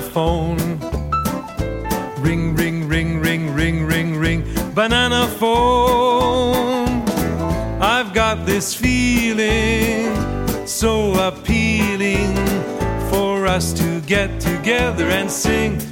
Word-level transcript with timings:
phone. 0.00 0.78
Ring, 2.20 2.54
ring, 2.54 2.88
ring, 2.88 3.20
ring, 3.20 3.52
ring, 3.54 3.86
ring, 3.86 4.16
ring, 4.16 4.44
banana 4.74 5.26
phone. 5.26 7.02
I've 7.80 8.12
got 8.12 8.44
this 8.46 8.74
feeling 8.74 10.14
so 10.66 11.14
appealing 11.28 12.34
for 13.10 13.46
us 13.46 13.72
to 13.72 14.00
get 14.02 14.40
together 14.40 15.06
and 15.06 15.30
sing. 15.30 15.87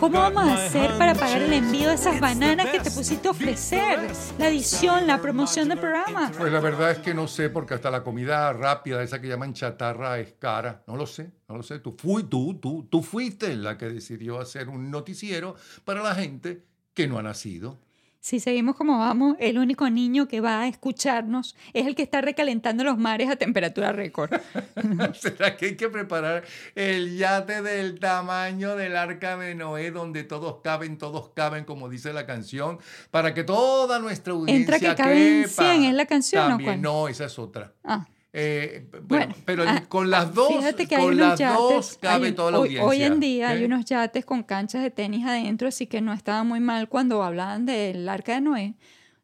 ¿Cómo, 0.00 0.16
I've 0.16 0.34
¿Cómo 0.34 0.34
got 0.34 0.34
vamos 0.34 0.58
a 0.58 0.64
hacer 0.64 0.96
para 0.96 1.14
pagar 1.14 1.42
el 1.42 1.52
envío 1.52 1.88
de 1.88 1.94
esas 1.94 2.14
It's 2.14 2.14
the 2.14 2.20
bananas 2.20 2.66
que 2.68 2.80
te 2.80 2.90
pusiste 2.90 3.28
a 3.28 3.32
ofrecer? 3.32 4.10
La 4.38 4.48
edición, 4.48 5.06
la 5.06 5.20
promoción 5.20 5.68
del 5.68 5.78
programa. 5.78 6.32
Pues 6.38 6.50
la 6.50 6.60
verdad 6.60 6.92
es 6.92 6.98
que 7.00 7.12
no 7.12 7.28
sé, 7.28 7.50
porque 7.50 7.74
hasta 7.74 7.90
la 7.90 8.02
comida 8.02 8.50
rápida, 8.54 9.02
esa 9.02 9.20
que 9.20 9.28
llaman 9.28 9.52
chatarra, 9.52 10.18
es 10.18 10.32
cara. 10.38 10.82
No 10.86 10.96
lo 10.96 11.06
sé, 11.06 11.30
no 11.48 11.58
lo 11.58 11.62
sé. 11.62 11.80
Tú, 11.80 11.94
fui, 11.98 12.22
tú, 12.22 12.54
tú, 12.54 12.88
tú 12.90 13.02
fuiste 13.02 13.54
la 13.56 13.76
que 13.76 13.90
decidió 13.90 14.40
hacer 14.40 14.70
un 14.70 14.90
noticiero 14.90 15.54
para 15.84 16.02
la 16.02 16.14
gente 16.14 16.64
que 16.94 17.06
no 17.06 17.18
ha 17.18 17.22
nacido. 17.22 17.76
Si 18.22 18.38
seguimos 18.38 18.76
como 18.76 18.98
vamos, 18.98 19.36
el 19.40 19.56
único 19.58 19.88
niño 19.88 20.28
que 20.28 20.42
va 20.42 20.60
a 20.60 20.68
escucharnos 20.68 21.56
es 21.72 21.86
el 21.86 21.94
que 21.94 22.02
está 22.02 22.20
recalentando 22.20 22.84
los 22.84 22.98
mares 22.98 23.30
a 23.30 23.36
temperatura 23.36 23.92
récord. 23.92 24.30
¿Será 25.14 25.56
que 25.56 25.66
hay 25.66 25.76
que 25.76 25.88
preparar 25.88 26.44
el 26.74 27.16
yate 27.16 27.62
del 27.62 27.98
tamaño 27.98 28.76
del 28.76 28.96
arca 28.96 29.38
de 29.38 29.54
Noé, 29.54 29.90
donde 29.90 30.22
todos 30.24 30.56
caben, 30.62 30.98
todos 30.98 31.30
caben, 31.30 31.64
como 31.64 31.88
dice 31.88 32.12
la 32.12 32.26
canción, 32.26 32.78
para 33.10 33.32
que 33.32 33.42
toda 33.42 33.98
nuestra 34.00 34.34
audiencia 34.34 34.76
Entra 34.76 34.78
que 34.78 34.94
caben 34.94 35.42
quepa? 35.44 35.72
100, 35.72 35.84
¿es 35.84 35.94
la 35.94 36.06
canción 36.06 36.44
o 36.44 36.48
También, 36.48 36.70
cuál? 36.72 36.82
no, 36.82 37.08
esa 37.08 37.24
es 37.24 37.38
otra. 37.38 37.72
Ah. 37.84 38.06
Eh, 38.32 38.86
bueno, 38.92 39.06
Bueno, 39.08 39.34
pero 39.44 39.64
ah, 39.66 39.82
con 39.88 40.08
las 40.08 40.32
dos, 40.34 40.48
que 40.86 40.94
hay 40.94 41.02
con 41.04 41.16
las 41.16 41.38
yates, 41.38 41.56
dos 41.58 41.98
cabe 42.00 42.28
hay- 42.28 42.32
toda 42.34 42.52
la 42.52 42.58
hoy, 42.60 42.76
audiencia. 42.78 42.88
hoy 42.88 43.02
en 43.02 43.20
día 43.20 43.48
hay 43.50 43.58
¿Qué? 43.60 43.64
unos 43.66 43.84
yates 43.86 44.24
con 44.24 44.42
canchas 44.44 44.82
de 44.82 44.90
tenis 44.90 45.26
adentro, 45.26 45.66
así 45.68 45.86
que 45.88 46.00
no 46.00 46.12
estaba 46.12 46.44
muy 46.44 46.60
mal 46.60 46.88
cuando 46.88 47.22
hablaban 47.24 47.66
del 47.66 48.08
arca 48.08 48.34
de 48.34 48.40
Noé. 48.40 48.74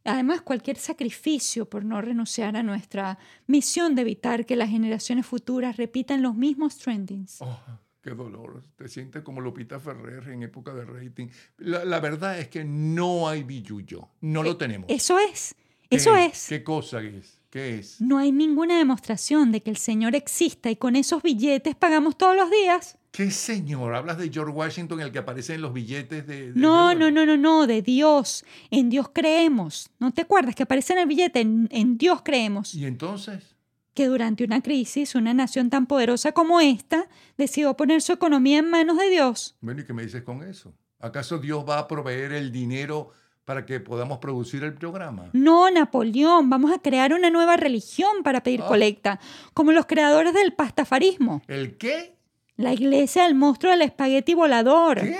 Además, 0.05 0.41
cualquier 0.43 0.77
sacrificio 0.77 1.69
por 1.69 1.85
no 1.85 2.01
renunciar 2.01 2.57
a 2.57 2.63
nuestra 2.63 3.19
misión 3.47 3.95
de 3.97 4.03
evitar 4.03 4.47
que 4.47 4.55
las 4.57 4.71
generaciones 4.71 5.27
futuras 5.27 5.77
repitan 5.77 6.23
los 6.23 6.35
mismos 6.37 6.79
trendings. 6.79 7.39
Oh, 7.41 7.59
qué 8.03 8.11
dolor. 8.11 8.63
Te 8.77 8.89
sientes 8.89 9.23
como 9.23 9.41
Lupita 9.41 9.81
Ferrer 9.81 10.29
en 10.29 10.45
época 10.45 10.73
de 10.75 10.85
rating. 10.85 11.27
La, 11.59 11.85
la 11.85 11.99
verdad 11.99 12.39
es 12.39 12.47
que 12.49 12.65
no 12.65 13.29
hay 13.29 13.43
billuyo. 13.43 14.09
No 14.21 14.45
lo 14.45 14.57
tenemos. 14.57 14.87
Eso 14.91 15.19
es, 15.19 15.57
¿Qué- 15.91 15.97
eso 15.97 16.17
es. 16.17 16.47
¿Qué 16.49 16.63
cosa 16.63 17.03
es? 17.03 17.41
¿Qué 17.57 17.79
es? 17.79 18.03
No 18.03 18.19
hay 18.19 18.33
ninguna 18.33 18.77
demostración 18.77 19.51
de 19.51 19.63
que 19.63 19.71
el 19.71 19.79
Señor 19.79 20.15
exista 20.15 20.71
y 20.71 20.77
con 20.77 20.95
esos 20.95 21.23
billetes 21.23 21.75
pagamos 21.75 22.19
todos 22.19 22.37
los 22.37 22.51
días. 22.51 22.99
¿Qué 23.13 23.31
señor? 23.31 23.95
¿Hablas 23.95 24.19
de 24.19 24.29
George 24.29 24.53
Washington, 24.53 25.01
el 25.01 25.11
que 25.11 25.21
aparece 25.21 25.55
en 25.55 25.63
los 25.63 25.73
billetes 25.73 26.27
de... 26.27 26.53
de 26.53 26.61
No, 26.61 26.95
no, 26.95 27.11
no, 27.11 27.25
no, 27.25 27.39
no, 27.39 27.67
de 27.67 27.81
Dios. 27.81 28.45
En 28.71 28.91
Dios 28.91 29.09
creemos. 29.11 29.89
¿No 29.99 30.13
te 30.13 30.21
acuerdas 30.21 30.55
que 30.55 30.65
aparece 30.65 30.93
en 30.93 30.99
el 30.99 31.07
billete? 31.07 31.41
En, 31.41 31.67
en 31.71 31.97
Dios 31.97 32.21
creemos. 32.23 32.75
¿Y 32.75 32.85
entonces? 32.85 33.57
Que 33.95 34.05
durante 34.05 34.45
una 34.45 34.61
crisis, 34.61 35.15
una 35.15 35.33
nación 35.33 35.71
tan 35.71 35.87
poderosa 35.87 36.33
como 36.33 36.61
esta 36.61 37.09
decidió 37.39 37.75
poner 37.75 38.03
su 38.03 38.13
economía 38.13 38.59
en 38.59 38.69
manos 38.69 38.99
de 38.99 39.09
Dios. 39.09 39.57
Bueno, 39.63 39.81
¿y 39.81 39.87
qué 39.87 39.95
me 39.95 40.03
dices 40.03 40.23
con 40.25 40.43
eso? 40.43 40.75
¿Acaso 40.99 41.39
Dios 41.39 41.65
va 41.67 41.79
a 41.79 41.89
proveer 41.89 42.33
el 42.33 42.53
dinero 42.53 43.13
para 43.47 43.65
que 43.65 43.79
podamos 43.81 44.19
producir 44.19 44.63
el 44.65 44.75
programa? 44.75 45.31
No, 45.33 45.71
Napoleón, 45.71 46.51
vamos 46.51 46.73
a 46.73 46.79
crear 46.81 47.15
una 47.15 47.31
nueva 47.31 47.57
religión 47.57 48.23
para 48.25 48.43
pedir 48.43 48.61
Ah. 48.63 48.67
colecta, 48.67 49.21
como 49.55 49.71
los 49.73 49.87
creadores 49.87 50.35
del 50.35 50.53
pastafarismo, 50.53 51.41
¿El 51.47 51.79
qué? 51.79 52.17
la 52.57 52.75
iglesia 52.75 53.23
del 53.23 53.37
monstruo 53.37 53.71
del 53.71 53.83
espagueti 53.83 54.35
volador. 54.35 55.01
¿Qué? 55.01 55.17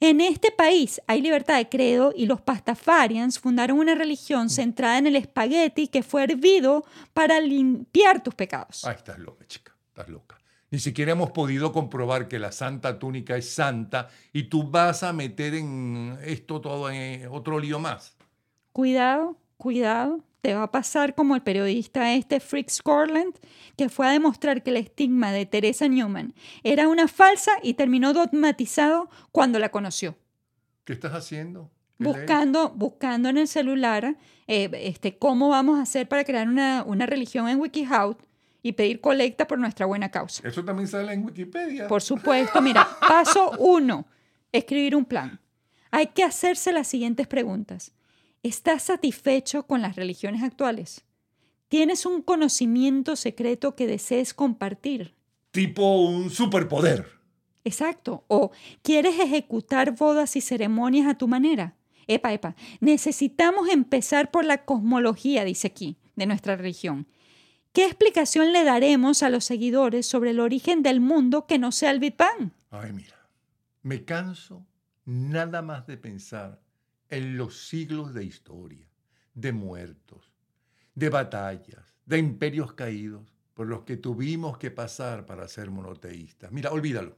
En 0.00 0.20
este 0.20 0.50
país 0.50 1.00
hay 1.06 1.20
libertad 1.20 1.58
de 1.58 1.68
credo 1.68 2.12
y 2.16 2.26
los 2.26 2.40
pastafarians 2.40 3.38
fundaron 3.38 3.78
una 3.78 3.94
religión 3.94 4.48
centrada 4.50 4.98
en 4.98 5.06
el 5.06 5.14
espagueti 5.14 5.86
que 5.88 6.02
fue 6.02 6.24
hervido 6.24 6.84
para 7.12 7.38
limpiar 7.38 8.22
tus 8.22 8.34
pecados. 8.34 8.82
Ay, 8.84 8.96
estás 8.96 9.18
loca, 9.18 9.44
chica. 9.46 9.72
Estás 9.88 10.08
loca. 10.08 10.39
Ni 10.70 10.78
siquiera 10.78 11.12
hemos 11.12 11.32
podido 11.32 11.72
comprobar 11.72 12.28
que 12.28 12.38
la 12.38 12.52
santa 12.52 12.98
túnica 12.98 13.36
es 13.36 13.50
santa 13.50 14.08
y 14.32 14.44
tú 14.44 14.70
vas 14.70 15.02
a 15.02 15.12
meter 15.12 15.54
en 15.54 16.16
esto 16.24 16.60
todo 16.60 16.90
en 16.90 17.26
otro 17.28 17.58
lío 17.58 17.80
más. 17.80 18.16
Cuidado, 18.72 19.36
cuidado, 19.56 20.20
te 20.40 20.54
va 20.54 20.64
a 20.64 20.70
pasar 20.70 21.16
como 21.16 21.34
el 21.34 21.42
periodista 21.42 22.14
este 22.14 22.38
Frick 22.38 22.70
Scorland, 22.70 23.34
que 23.76 23.88
fue 23.88 24.06
a 24.06 24.10
demostrar 24.10 24.62
que 24.62 24.70
el 24.70 24.76
estigma 24.76 25.32
de 25.32 25.44
Teresa 25.44 25.88
Newman 25.88 26.34
era 26.62 26.86
una 26.86 27.08
falsa 27.08 27.50
y 27.64 27.74
terminó 27.74 28.12
dogmatizado 28.12 29.10
cuando 29.32 29.58
la 29.58 29.70
conoció. 29.70 30.16
¿Qué 30.84 30.92
estás 30.92 31.12
haciendo? 31.12 31.68
Buscando, 31.98 32.70
buscando 32.70 33.28
en 33.28 33.38
el 33.38 33.48
celular 33.48 34.16
eh, 34.46 34.70
este, 34.72 35.18
cómo 35.18 35.50
vamos 35.50 35.78
a 35.78 35.82
hacer 35.82 36.08
para 36.08 36.24
crear 36.24 36.48
una, 36.48 36.82
una 36.86 37.04
religión 37.04 37.48
en 37.48 37.60
WikiHow 37.60 38.16
y 38.62 38.72
pedir 38.72 39.00
colecta 39.00 39.46
por 39.46 39.58
nuestra 39.58 39.86
buena 39.86 40.10
causa. 40.10 40.46
Eso 40.46 40.64
también 40.64 40.88
sale 40.88 41.12
en 41.12 41.24
Wikipedia. 41.24 41.88
Por 41.88 42.02
supuesto, 42.02 42.60
mira, 42.60 42.86
paso 43.00 43.52
uno, 43.58 44.06
escribir 44.52 44.96
un 44.96 45.04
plan. 45.04 45.40
Hay 45.90 46.08
que 46.08 46.22
hacerse 46.22 46.72
las 46.72 46.86
siguientes 46.86 47.26
preguntas. 47.26 47.92
¿Estás 48.42 48.84
satisfecho 48.84 49.66
con 49.66 49.82
las 49.82 49.96
religiones 49.96 50.42
actuales? 50.42 51.04
¿Tienes 51.68 52.06
un 52.06 52.22
conocimiento 52.22 53.16
secreto 53.16 53.76
que 53.76 53.86
desees 53.86 54.34
compartir? 54.34 55.14
Tipo 55.50 56.02
un 56.02 56.30
superpoder. 56.30 57.06
Exacto. 57.64 58.24
¿O 58.28 58.50
quieres 58.82 59.18
ejecutar 59.18 59.96
bodas 59.96 60.36
y 60.36 60.40
ceremonias 60.40 61.06
a 61.06 61.18
tu 61.18 61.28
manera? 61.28 61.76
Epa, 62.06 62.32
epa. 62.32 62.56
Necesitamos 62.80 63.68
empezar 63.68 64.30
por 64.30 64.44
la 64.44 64.64
cosmología, 64.64 65.44
dice 65.44 65.68
aquí, 65.68 65.96
de 66.16 66.26
nuestra 66.26 66.56
religión. 66.56 67.06
¿Qué 67.72 67.84
explicación 67.84 68.52
le 68.52 68.64
daremos 68.64 69.22
a 69.22 69.30
los 69.30 69.44
seguidores 69.44 70.04
sobre 70.04 70.30
el 70.30 70.40
origen 70.40 70.82
del 70.82 71.00
mundo 71.00 71.46
que 71.46 71.58
no 71.58 71.70
sea 71.70 71.92
el 71.92 72.00
Big 72.00 72.16
Bang? 72.16 72.50
Ay, 72.70 72.92
mira, 72.92 73.28
me 73.82 74.04
canso 74.04 74.66
nada 75.04 75.62
más 75.62 75.86
de 75.86 75.96
pensar 75.96 76.60
en 77.08 77.36
los 77.36 77.68
siglos 77.68 78.12
de 78.12 78.24
historia, 78.24 78.88
de 79.34 79.52
muertos, 79.52 80.32
de 80.96 81.10
batallas, 81.10 81.84
de 82.06 82.18
imperios 82.18 82.72
caídos 82.72 83.32
por 83.54 83.68
los 83.68 83.82
que 83.82 83.96
tuvimos 83.96 84.58
que 84.58 84.72
pasar 84.72 85.24
para 85.24 85.46
ser 85.46 85.70
monoteístas. 85.70 86.50
Mira, 86.50 86.72
olvídalo. 86.72 87.16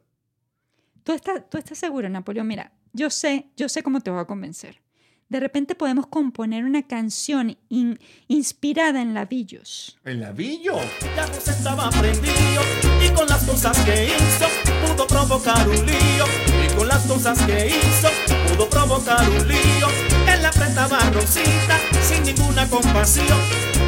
¿Tú 1.02 1.12
estás, 1.12 1.48
tú 1.48 1.56
estás 1.56 1.78
seguro, 1.78 2.10
Napoleón? 2.10 2.46
Mira, 2.46 2.72
yo 2.92 3.08
sé, 3.08 3.50
yo 3.56 3.70
sé 3.70 3.82
cómo 3.82 4.00
te 4.00 4.10
voy 4.10 4.20
a 4.20 4.26
convencer. 4.26 4.82
De 5.32 5.40
repente 5.40 5.74
podemos 5.74 6.08
componer 6.08 6.62
una 6.62 6.82
canción 6.82 7.56
in- 7.70 7.98
inspirada 8.28 9.00
en 9.00 9.14
labillos. 9.14 9.98
¿El 10.04 10.20
navillo? 10.20 10.76
Ya 11.16 11.26
José 11.26 11.52
estaba 11.52 11.88
prendido 11.88 12.62
y 13.02 13.08
con 13.14 13.26
las 13.26 13.42
cosas 13.44 13.78
que 13.78 14.08
hizo 14.08 14.46
pudo 14.86 15.06
provocar 15.06 15.66
un 15.66 15.86
lío. 15.86 16.26
Y 16.62 16.76
con 16.76 16.86
las 16.86 17.02
cosas 17.06 17.38
que 17.46 17.68
hizo 17.68 18.08
pudo 18.46 18.68
provocar 18.68 19.26
un 19.26 19.48
lío. 19.48 19.88
Él 20.30 20.42
la 20.42 20.50
apretaba 20.50 20.98
a 20.98 21.10
Rosita 21.10 21.80
sin 22.02 22.24
ninguna 22.24 22.68
compasión. 22.68 23.38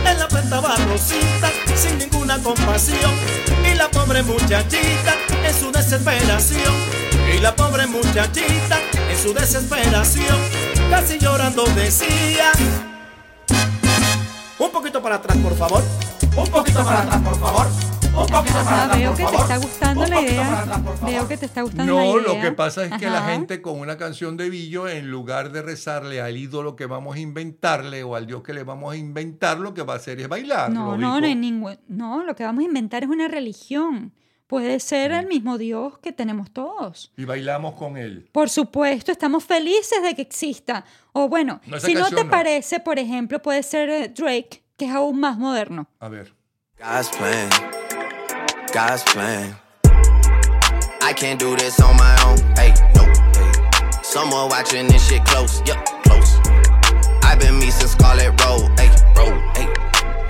Él 0.08 0.16
la 0.18 0.24
apretaba 0.24 0.72
a 0.72 0.76
Rosita 0.86 1.52
sin 1.76 1.98
ninguna 1.98 2.38
compasión. 2.38 3.12
Y 3.70 3.74
la 3.76 3.90
pobre 3.90 4.22
muchachita 4.22 5.14
en 5.46 5.54
su 5.54 5.70
desesperación. 5.70 7.03
Y 7.32 7.40
la 7.40 7.54
pobre 7.54 7.86
muchachita 7.86 8.78
en 9.10 9.16
su 9.16 9.32
desesperación 9.32 10.36
casi 10.90 11.18
llorando 11.18 11.64
decía. 11.74 12.52
Un 14.58 14.70
poquito 14.70 15.02
para 15.02 15.16
atrás, 15.16 15.36
por 15.38 15.54
favor. 15.56 15.82
Un 16.36 16.46
poquito 16.48 16.84
para 16.84 17.00
atrás, 17.02 17.20
por 17.22 17.38
favor. 17.38 17.66
Un 18.16 18.26
poquito 18.28 18.54
para 18.54 18.82
Ah, 18.82 18.84
atrás, 18.84 18.98
veo 18.98 19.10
por 19.10 19.16
que 19.18 19.24
te 19.24 19.28
favor. 19.32 19.40
está 19.42 19.56
gustando 19.56 20.04
Un 20.04 20.10
la 20.10 20.16
poquito 20.16 20.34
para 20.36 20.44
idea. 20.46 20.60
atrás, 20.62 20.80
por 20.80 20.96
favor. 20.96 21.10
Veo 21.14 21.28
que 21.28 21.36
te 21.36 21.46
está 21.46 21.62
gustando 21.62 21.94
la 21.96 22.00
No, 22.04 22.18
idea. 22.20 22.34
lo 22.34 22.40
que 22.40 22.52
pasa 22.52 22.84
es 22.84 22.92
que 22.92 23.10
la 23.10 23.18
Ajá. 23.18 23.32
gente 23.32 23.60
con 23.62 23.80
una 23.80 23.96
canción 23.96 24.36
de 24.36 24.50
Billo, 24.50 24.88
en 24.88 25.10
lugar 25.10 25.50
de 25.50 25.62
rezarle 25.62 26.20
al 26.20 26.36
ídolo 26.36 26.76
que 26.76 26.86
vamos 26.86 27.16
a 27.16 27.18
inventarle 27.18 28.04
o 28.04 28.14
al 28.14 28.26
Dios 28.26 28.42
que 28.44 28.52
le 28.54 28.62
vamos 28.62 28.92
a 28.92 28.96
inventar, 28.96 29.58
lo 29.58 29.74
que 29.74 29.82
va 29.82 29.94
a 29.94 29.96
hacer 29.96 30.20
es 30.20 30.28
bailar. 30.28 30.70
No, 30.70 30.96
no, 30.96 31.20
no, 31.20 31.26
hay 31.26 31.34
ningún, 31.34 31.76
no, 31.88 32.22
lo 32.22 32.36
que 32.36 32.44
vamos 32.44 32.62
a 32.62 32.66
inventar 32.66 33.02
es 33.02 33.08
una 33.08 33.26
religión. 33.26 34.12
Puede 34.46 34.78
ser 34.80 35.10
Mm. 35.10 35.14
el 35.14 35.26
mismo 35.26 35.58
Dios 35.58 35.98
que 35.98 36.12
tenemos 36.12 36.50
todos. 36.52 37.12
Y 37.16 37.24
bailamos 37.24 37.74
con 37.74 37.96
él. 37.96 38.28
Por 38.32 38.50
supuesto, 38.50 39.10
estamos 39.10 39.42
felices 39.44 40.02
de 40.02 40.14
que 40.14 40.22
exista. 40.22 40.84
O 41.12 41.28
bueno, 41.28 41.60
No, 41.66 41.80
si 41.80 41.94
no 41.94 42.08
te 42.10 42.24
no. 42.24 42.30
parece, 42.30 42.78
por 42.80 42.98
ejemplo, 42.98 43.40
puede 43.40 43.62
ser 43.62 43.88
eh, 43.88 44.08
Drake, 44.08 44.62
que 44.76 44.84
es 44.86 44.90
aún 44.92 45.18
más 45.20 45.38
moderno. 45.38 45.88
A 46.00 46.08
ver. 46.08 46.34
God's 46.78 47.08
plan, 47.16 47.48
God's 48.72 49.02
plan. 49.12 49.56
I 51.00 51.12
can't 51.14 51.40
do 51.40 51.54
this 51.56 51.78
on 51.80 51.96
my 51.96 52.14
own. 52.26 52.38
Hey, 52.56 52.72
no. 52.94 53.02
Hey. 53.04 53.50
Someone 54.02 54.48
watching 54.50 54.86
this 54.88 55.06
shit 55.08 55.22
close. 55.24 55.62
Yup, 55.66 55.78
close. 56.02 56.38
I've 57.22 57.38
been 57.38 57.58
me 57.58 57.70
since 57.70 57.92
Scarlet 57.92 58.32
Road. 58.44 58.70
Hey, 58.78 58.90
road. 59.16 59.40
Hey. 59.56 59.68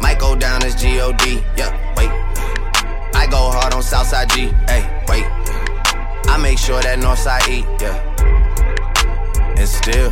Might 0.01 0.19
go 0.19 0.35
down 0.37 0.63
as 0.65 0.75
G-O-D. 0.77 1.43
Yup. 1.57 1.73
I 3.35 3.37
go 3.37 3.51
hard 3.51 3.75
on 3.75 3.83
Southside 3.83 4.31
G. 4.31 4.47
Hey, 4.69 4.87
wait. 5.09 5.27
I 6.31 6.39
make 6.41 6.57
sure 6.57 6.81
that 6.83 6.99
Northside 7.01 7.49
eat. 7.51 7.67
Yeah. 7.81 7.99
And 9.59 9.69
still. 9.69 10.11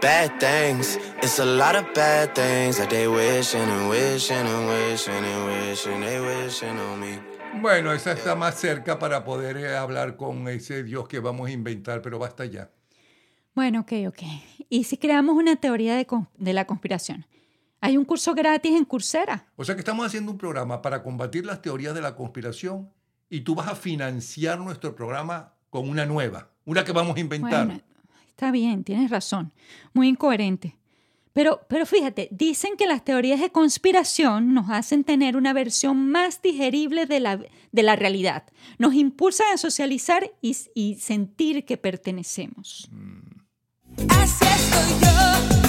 Bad 0.00 0.38
things, 0.40 0.98
it's 1.22 1.38
a 1.38 1.44
lot 1.44 1.74
of 1.76 1.94
bad 1.94 2.34
things 2.34 2.76
that 2.76 2.90
they 2.90 3.06
wishing 3.08 3.62
and 3.62 3.88
wishing 3.88 4.36
and 4.36 4.68
wishing 4.68 5.24
and 5.24 5.46
wishing 5.46 6.00
they 6.00 6.20
wishing 6.20 6.78
on 6.78 7.00
me. 7.00 7.18
Bueno, 7.62 7.92
esa 7.92 8.12
está 8.12 8.34
más 8.34 8.56
cerca 8.56 8.98
para 8.98 9.24
poder 9.24 9.56
eh, 9.56 9.76
hablar 9.76 10.16
con 10.16 10.48
ese 10.48 10.82
Dios 10.82 11.06
que 11.08 11.20
vamos 11.20 11.48
a 11.48 11.52
inventar, 11.52 12.02
pero 12.02 12.18
basta 12.18 12.44
ya. 12.44 12.68
Bueno, 13.54 13.80
ok, 13.80 13.92
ok. 14.08 14.22
¿Y 14.68 14.84
si 14.84 14.96
creamos 14.98 15.36
una 15.36 15.56
teoría 15.56 15.96
de 15.96 16.52
la 16.52 16.64
conspiración? 16.66 17.26
Hay 17.82 17.96
un 17.96 18.04
curso 18.04 18.32
gratis 18.32 18.76
en 18.76 18.84
Coursera. 18.84 19.44
O 19.56 19.64
sea 19.64 19.74
que 19.74 19.80
estamos 19.80 20.06
haciendo 20.06 20.30
un 20.30 20.38
programa 20.38 20.80
para 20.80 21.02
combatir 21.02 21.44
las 21.44 21.60
teorías 21.60 21.94
de 21.94 22.00
la 22.00 22.14
conspiración 22.14 22.88
y 23.28 23.40
tú 23.40 23.56
vas 23.56 23.66
a 23.66 23.74
financiar 23.74 24.60
nuestro 24.60 24.94
programa 24.94 25.54
con 25.68 25.88
una 25.88 26.06
nueva, 26.06 26.48
una 26.64 26.84
que 26.84 26.92
vamos 26.92 27.16
a 27.16 27.20
inventar. 27.20 27.66
Bueno, 27.66 27.82
está 28.28 28.52
bien, 28.52 28.84
tienes 28.84 29.10
razón. 29.10 29.52
Muy 29.94 30.06
incoherente. 30.06 30.76
Pero, 31.32 31.62
pero 31.68 31.84
fíjate, 31.84 32.28
dicen 32.30 32.76
que 32.78 32.86
las 32.86 33.04
teorías 33.04 33.40
de 33.40 33.50
conspiración 33.50 34.54
nos 34.54 34.70
hacen 34.70 35.02
tener 35.02 35.36
una 35.36 35.52
versión 35.52 36.08
más 36.08 36.40
digerible 36.40 37.06
de 37.06 37.18
la, 37.18 37.40
de 37.72 37.82
la 37.82 37.96
realidad. 37.96 38.44
Nos 38.78 38.94
impulsan 38.94 39.48
a 39.52 39.56
socializar 39.56 40.30
y, 40.40 40.56
y 40.74 40.94
sentir 40.96 41.64
que 41.64 41.78
pertenecemos. 41.78 42.88
Así 44.08 44.44
estoy 44.44 45.00
yo, 45.00 45.61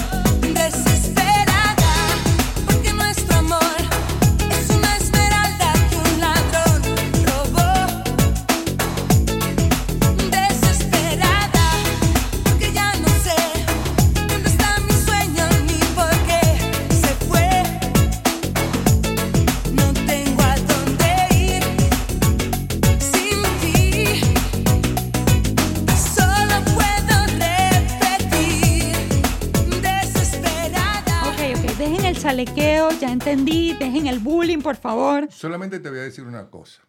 por 34.64 34.76
favor. 34.76 35.32
Solamente 35.32 35.80
te 35.80 35.90
voy 35.90 36.00
a 36.00 36.04
decir 36.04 36.24
una 36.24 36.50
cosa. 36.50 36.82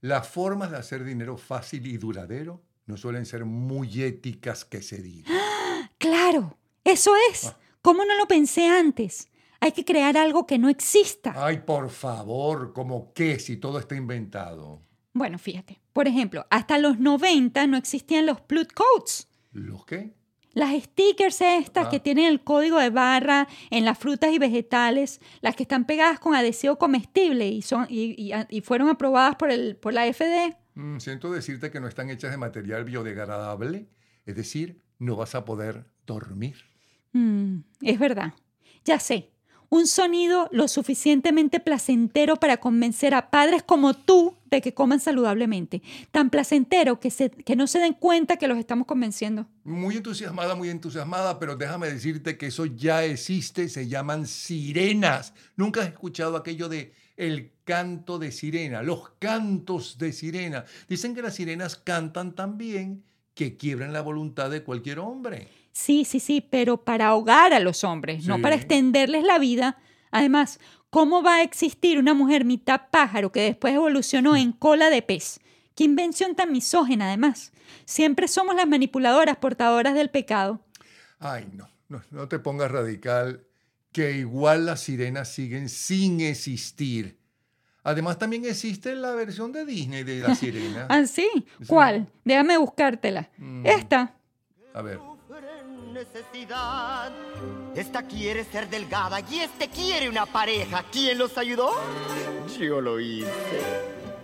Las 0.00 0.28
formas 0.28 0.70
de 0.70 0.78
hacer 0.78 1.04
dinero 1.04 1.36
fácil 1.36 1.86
y 1.86 1.98
duradero 1.98 2.62
no 2.86 2.96
suelen 2.96 3.26
ser 3.26 3.44
muy 3.44 4.02
éticas 4.02 4.64
que 4.64 4.80
se 4.80 5.02
diga. 5.02 5.30
Claro, 5.98 6.56
eso 6.82 7.12
es. 7.30 7.54
¿Cómo 7.82 8.04
no 8.06 8.16
lo 8.16 8.26
pensé 8.26 8.66
antes? 8.66 9.28
Hay 9.60 9.72
que 9.72 9.84
crear 9.84 10.16
algo 10.16 10.46
que 10.46 10.58
no 10.58 10.70
exista. 10.70 11.34
Ay, 11.36 11.58
por 11.58 11.90
favor, 11.90 12.72
¿cómo 12.72 13.12
qué 13.12 13.38
si 13.38 13.58
todo 13.58 13.78
está 13.78 13.94
inventado? 13.94 14.80
Bueno, 15.12 15.38
fíjate, 15.38 15.80
por 15.92 16.08
ejemplo, 16.08 16.46
hasta 16.48 16.78
los 16.78 16.98
90 16.98 17.66
no 17.66 17.76
existían 17.76 18.24
los 18.24 18.40
Plut 18.40 18.72
Codes. 18.72 19.28
¿Los 19.52 19.84
qué? 19.84 20.14
Las 20.52 20.74
stickers 20.82 21.40
estas 21.40 21.86
Ah. 21.86 21.90
que 21.90 22.00
tienen 22.00 22.24
el 22.26 22.42
código 22.42 22.78
de 22.78 22.90
barra 22.90 23.46
en 23.70 23.84
las 23.84 23.98
frutas 23.98 24.32
y 24.32 24.38
vegetales, 24.38 25.20
las 25.40 25.54
que 25.56 25.62
están 25.62 25.84
pegadas 25.86 26.18
con 26.18 26.34
adhesivo 26.34 26.76
comestible 26.76 27.46
y, 27.48 27.62
son, 27.62 27.86
y, 27.88 28.14
y- 28.16 28.32
y 28.48 28.60
fueron 28.60 28.88
aprobadas 28.88 29.36
por, 29.36 29.50
el, 29.50 29.76
por 29.76 29.92
la 29.94 30.06
FD. 30.06 30.56
Mm, 30.74 30.98
siento 30.98 31.30
decirte 31.32 31.70
que 31.70 31.80
no 31.80 31.86
están 31.88 32.10
hechas 32.10 32.30
de 32.32 32.36
material 32.36 32.84
biodegradable, 32.84 33.88
es 34.26 34.34
decir, 34.36 34.82
no 34.98 35.16
vas 35.16 35.34
a 35.34 35.44
poder 35.44 35.86
dormir. 36.06 36.56
Mm, 37.12 37.60
es 37.82 37.98
verdad. 37.98 38.34
Ya 38.84 38.98
sé. 38.98 39.30
Un 39.70 39.86
sonido 39.86 40.48
lo 40.50 40.66
suficientemente 40.66 41.60
placentero 41.60 42.36
para 42.36 42.56
convencer 42.56 43.14
a 43.14 43.30
padres 43.30 43.62
como 43.62 43.94
tú 43.94 44.34
de 44.50 44.60
que 44.60 44.74
coman 44.74 44.98
saludablemente. 44.98 45.80
Tan 46.10 46.28
placentero 46.28 46.98
que, 46.98 47.12
se, 47.12 47.30
que 47.30 47.54
no 47.54 47.68
se 47.68 47.78
den 47.78 47.94
cuenta 47.94 48.36
que 48.36 48.48
los 48.48 48.58
estamos 48.58 48.88
convenciendo. 48.88 49.46
Muy 49.62 49.96
entusiasmada, 49.96 50.56
muy 50.56 50.70
entusiasmada, 50.70 51.38
pero 51.38 51.54
déjame 51.54 51.88
decirte 51.88 52.36
que 52.36 52.48
eso 52.48 52.66
ya 52.66 53.04
existe, 53.04 53.68
se 53.68 53.86
llaman 53.86 54.26
sirenas. 54.26 55.34
¿Nunca 55.54 55.82
has 55.82 55.86
escuchado 55.86 56.36
aquello 56.36 56.68
de 56.68 56.92
el 57.16 57.52
canto 57.62 58.18
de 58.18 58.32
sirena, 58.32 58.82
los 58.82 59.10
cantos 59.20 59.98
de 59.98 60.12
sirena? 60.12 60.64
Dicen 60.88 61.14
que 61.14 61.22
las 61.22 61.36
sirenas 61.36 61.76
cantan 61.76 62.34
tan 62.34 62.58
bien 62.58 63.04
que 63.34 63.56
quiebran 63.56 63.92
la 63.92 64.02
voluntad 64.02 64.50
de 64.50 64.64
cualquier 64.64 64.98
hombre. 64.98 65.59
Sí, 65.72 66.04
sí, 66.04 66.20
sí, 66.20 66.40
pero 66.40 66.78
para 66.78 67.08
ahogar 67.08 67.52
a 67.52 67.60
los 67.60 67.84
hombres, 67.84 68.26
no 68.26 68.40
para 68.40 68.56
extenderles 68.56 69.24
la 69.24 69.38
vida. 69.38 69.78
Además, 70.10 70.58
¿cómo 70.90 71.22
va 71.22 71.36
a 71.36 71.42
existir 71.42 71.98
una 71.98 72.14
mujer 72.14 72.44
mitad 72.44 72.82
pájaro 72.90 73.32
que 73.32 73.42
después 73.42 73.74
evolucionó 73.74 74.36
en 74.36 74.52
cola 74.52 74.90
de 74.90 75.02
pez? 75.02 75.40
Qué 75.74 75.84
invención 75.84 76.34
tan 76.34 76.52
misógena, 76.52 77.06
además. 77.06 77.52
Siempre 77.84 78.28
somos 78.28 78.54
las 78.56 78.66
manipuladoras 78.66 79.36
portadoras 79.36 79.94
del 79.94 80.10
pecado. 80.10 80.60
Ay, 81.18 81.48
no, 81.52 81.68
no, 81.88 82.02
no 82.10 82.28
te 82.28 82.38
pongas 82.38 82.70
radical, 82.70 83.46
que 83.92 84.12
igual 84.12 84.66
las 84.66 84.80
sirenas 84.80 85.28
siguen 85.28 85.68
sin 85.68 86.20
existir. 86.20 87.18
Además, 87.82 88.18
también 88.18 88.44
existe 88.44 88.94
la 88.94 89.12
versión 89.12 89.52
de 89.52 89.64
Disney 89.64 90.04
de 90.04 90.20
la 90.20 90.34
sirena. 90.34 90.86
¿Ah, 90.90 91.06
sí? 91.06 91.28
¿Cuál? 91.66 92.08
Déjame 92.24 92.58
buscártela. 92.58 93.30
Mm. 93.38 93.66
Esta. 93.66 94.14
A 94.74 94.82
ver. 94.82 94.98
Necesidad. 96.00 97.12
Esta 97.74 98.02
quiere 98.02 98.42
ser 98.44 98.70
delgada 98.70 99.20
y 99.20 99.40
este 99.40 99.68
quiere 99.68 100.08
una 100.08 100.24
pareja. 100.24 100.82
¿Quién 100.90 101.18
los 101.18 101.36
ayudó? 101.36 101.72
Yo 102.58 102.80
lo 102.80 102.98
hice. 102.98 103.28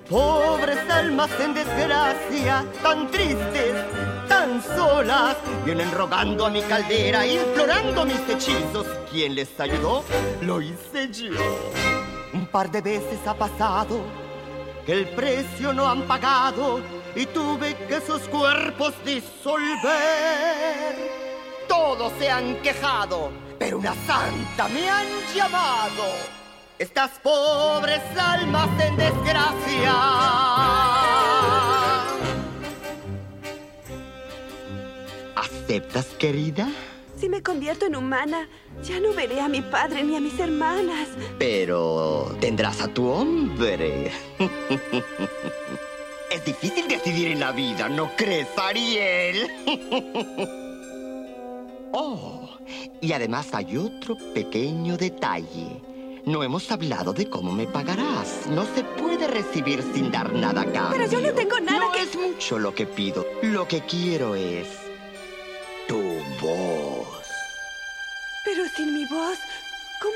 Pobres 0.08 0.78
almas 0.88 1.30
en 1.38 1.52
desgracia, 1.52 2.64
tan 2.82 3.10
tristes, 3.10 3.74
tan 4.26 4.62
solas, 4.62 5.36
vienen 5.66 5.92
rogando 5.92 6.46
a 6.46 6.50
mi 6.50 6.62
caldera, 6.62 7.26
implorando 7.26 8.06
mis 8.06 8.26
hechizos. 8.26 8.86
¿Quién 9.10 9.34
les 9.34 9.60
ayudó? 9.60 10.02
Lo 10.40 10.62
hice 10.62 11.12
yo. 11.12 11.32
Un 12.32 12.46
par 12.46 12.70
de 12.70 12.80
veces 12.80 13.18
ha 13.26 13.34
pasado 13.34 14.00
que 14.86 14.94
el 14.94 15.08
precio 15.10 15.74
no 15.74 15.86
han 15.86 16.04
pagado 16.04 16.80
y 17.14 17.26
tuve 17.26 17.76
que 17.86 18.00
sus 18.00 18.22
cuerpos 18.28 18.94
disolver. 19.04 20.46
Todos 21.78 22.10
se 22.18 22.30
han 22.30 22.56
quejado, 22.62 23.30
pero 23.58 23.78
una 23.78 23.94
santa 24.06 24.66
me 24.68 24.88
han 24.88 25.06
llamado. 25.34 26.04
Estas 26.78 27.10
pobres 27.18 28.00
almas 28.18 28.68
en 28.80 28.96
desgracia. 28.96 29.92
¿Aceptas, 35.36 36.06
querida? 36.18 36.66
Si 37.20 37.28
me 37.28 37.42
convierto 37.42 37.84
en 37.84 37.96
humana, 37.96 38.48
ya 38.82 38.98
no 38.98 39.12
veré 39.12 39.42
a 39.42 39.48
mi 39.48 39.60
padre 39.60 40.02
ni 40.02 40.16
a 40.16 40.20
mis 40.20 40.40
hermanas. 40.40 41.08
Pero 41.38 42.34
tendrás 42.40 42.80
a 42.80 42.88
tu 42.88 43.06
hombre. 43.06 44.12
es 46.30 46.44
difícil 46.44 46.88
decidir 46.88 47.32
en 47.32 47.40
la 47.40 47.52
vida, 47.52 47.90
¿no 47.90 48.10
crees, 48.16 48.48
Ariel? 48.56 49.50
oh, 51.98 52.58
y 53.00 53.12
además 53.12 53.48
hay 53.52 53.76
otro 53.76 54.16
pequeño 54.34 54.96
detalle. 54.96 55.82
No 56.26 56.42
hemos 56.42 56.70
hablado 56.72 57.12
de 57.12 57.28
cómo 57.30 57.52
me 57.52 57.66
pagarás. 57.66 58.46
No 58.48 58.64
se 58.74 58.82
puede 58.82 59.28
recibir 59.28 59.82
sin 59.94 60.10
dar 60.10 60.32
nada 60.32 60.62
a 60.62 60.64
cambio. 60.72 60.90
Pero 60.98 61.10
yo 61.10 61.20
no 61.20 61.32
tengo 61.32 61.60
nada 61.60 61.78
No 61.78 61.92
que- 61.92 62.02
es 62.02 62.16
mucho 62.16 62.58
lo 62.58 62.74
que 62.74 62.84
pido. 62.86 63.24
Lo 63.42 63.66
que 63.68 63.80
quiero 63.82 64.34
es 64.34 64.66
tu 65.88 65.96
voz. 66.42 67.06
Pero 68.44 68.64
sin 68.76 68.92
mi 68.92 69.04
voz, 69.06 69.38
¿cómo? 70.02 70.14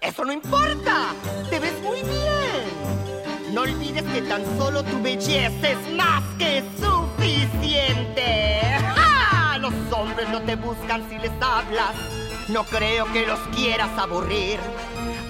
¡Eso 0.00 0.24
no 0.24 0.32
importa! 0.32 1.14
¡Te 1.50 1.58
ves 1.60 1.80
muy 1.82 2.02
bien! 2.02 3.54
No 3.54 3.62
olvides 3.62 4.04
que 4.12 4.22
tan 4.22 4.44
solo 4.58 4.82
tu 4.84 5.00
belleza 5.02 5.70
es 5.70 5.92
más 5.96 6.22
que 6.38 6.62
suficiente. 6.80 8.57
Te 10.48 10.56
buscan 10.56 11.06
si 11.10 11.18
les 11.18 11.30
hablas. 11.42 11.94
No 12.48 12.64
creo 12.64 13.04
que 13.12 13.26
los 13.26 13.38
quieras 13.54 13.90
aburrir. 13.98 14.58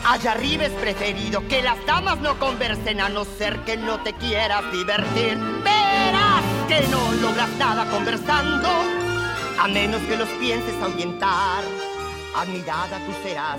Allá 0.06 0.30
arriba 0.30 0.66
es 0.66 0.72
preferido 0.74 1.42
que 1.48 1.60
las 1.60 1.84
damas 1.86 2.20
no 2.20 2.38
conversen 2.38 3.00
a 3.00 3.08
no 3.08 3.24
ser 3.24 3.58
que 3.64 3.76
no 3.76 4.00
te 4.04 4.12
quieras 4.12 4.62
divertir. 4.70 5.36
Verás 5.64 6.44
que 6.68 6.86
no 6.86 7.12
logras 7.20 7.50
nada 7.58 7.90
conversando, 7.90 8.68
a 9.58 9.66
menos 9.66 10.00
que 10.02 10.16
los 10.16 10.28
pienses 10.38 10.80
ahuyentar. 10.80 11.64
Admirada 12.36 13.00
tú 13.04 13.12
serás, 13.24 13.58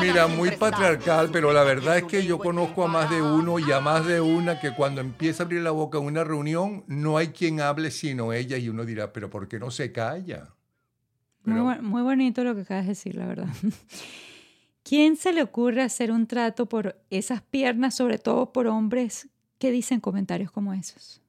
Mira, 0.00 0.28
muy 0.28 0.52
patriarcal, 0.52 1.30
pero 1.32 1.52
la 1.52 1.64
verdad 1.64 1.98
es 1.98 2.04
que 2.04 2.24
yo 2.24 2.38
conozco 2.38 2.84
a 2.84 2.86
más 2.86 3.10
de 3.10 3.20
uno 3.20 3.58
y 3.58 3.72
a 3.72 3.80
más 3.80 4.06
de 4.06 4.20
una 4.20 4.60
que 4.60 4.72
cuando 4.72 5.00
empieza 5.00 5.42
a 5.42 5.46
abrir 5.46 5.62
la 5.62 5.72
boca 5.72 5.98
en 5.98 6.04
una 6.04 6.22
reunión 6.22 6.84
no 6.86 7.16
hay 7.16 7.28
quien 7.28 7.60
hable 7.60 7.90
sino 7.90 8.32
ella 8.32 8.58
y 8.58 8.68
uno 8.68 8.84
dirá, 8.84 9.12
pero 9.12 9.28
¿por 9.28 9.48
qué 9.48 9.58
no 9.58 9.72
se 9.72 9.90
calla? 9.90 10.50
Muy, 11.48 11.54
Pero- 11.60 11.64
bu- 11.64 11.82
muy 11.82 12.02
bonito 12.02 12.44
lo 12.44 12.54
que 12.54 12.62
acabas 12.62 12.84
de 12.84 12.90
decir, 12.90 13.14
la 13.16 13.26
verdad. 13.26 13.48
¿Quién 14.82 15.16
se 15.16 15.32
le 15.32 15.42
ocurre 15.42 15.82
hacer 15.82 16.10
un 16.10 16.26
trato 16.26 16.66
por 16.66 16.98
esas 17.10 17.42
piernas, 17.42 17.94
sobre 17.94 18.18
todo 18.18 18.52
por 18.52 18.66
hombres 18.66 19.28
que 19.58 19.70
dicen 19.70 20.00
comentarios 20.00 20.50
como 20.50 20.72
esos? 20.72 21.20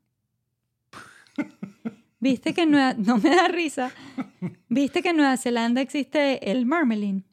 ¿Viste 2.22 2.54
que 2.54 2.62
en 2.64 2.72
Nueva- 2.72 2.94
no 2.96 3.18
me 3.18 3.30
da 3.36 3.48
risa? 3.48 3.92
¿Viste 4.68 5.02
que 5.02 5.10
en 5.10 5.18
Nueva 5.18 5.38
Zelanda 5.38 5.82
existe 5.82 6.52
el 6.52 6.66
marmeling? 6.66 7.24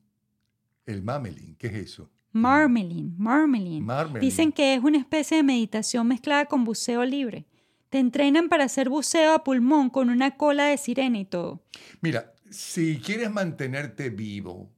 El 0.84 1.02
mamelin, 1.02 1.56
¿qué 1.56 1.66
es 1.68 1.74
eso? 1.74 2.08
Marmeling, 2.32 3.14
marmeling. 3.18 3.82
Marmeling. 3.84 4.20
Dicen 4.20 4.52
que 4.52 4.74
es 4.74 4.82
una 4.84 4.98
especie 4.98 5.38
de 5.38 5.42
meditación 5.42 6.06
mezclada 6.06 6.44
con 6.46 6.64
buceo 6.64 7.04
libre. 7.04 7.46
Te 7.88 7.98
entrenan 7.98 8.48
para 8.48 8.64
hacer 8.64 8.88
buceo 8.88 9.34
a 9.34 9.42
pulmón 9.42 9.90
con 9.90 10.10
una 10.10 10.36
cola 10.36 10.66
de 10.66 10.76
sirena 10.76 11.18
y 11.18 11.24
todo. 11.24 11.62
Mira, 12.00 12.32
si 12.56 12.98
quieres 13.00 13.30
mantenerte 13.30 14.08
vivo, 14.08 14.70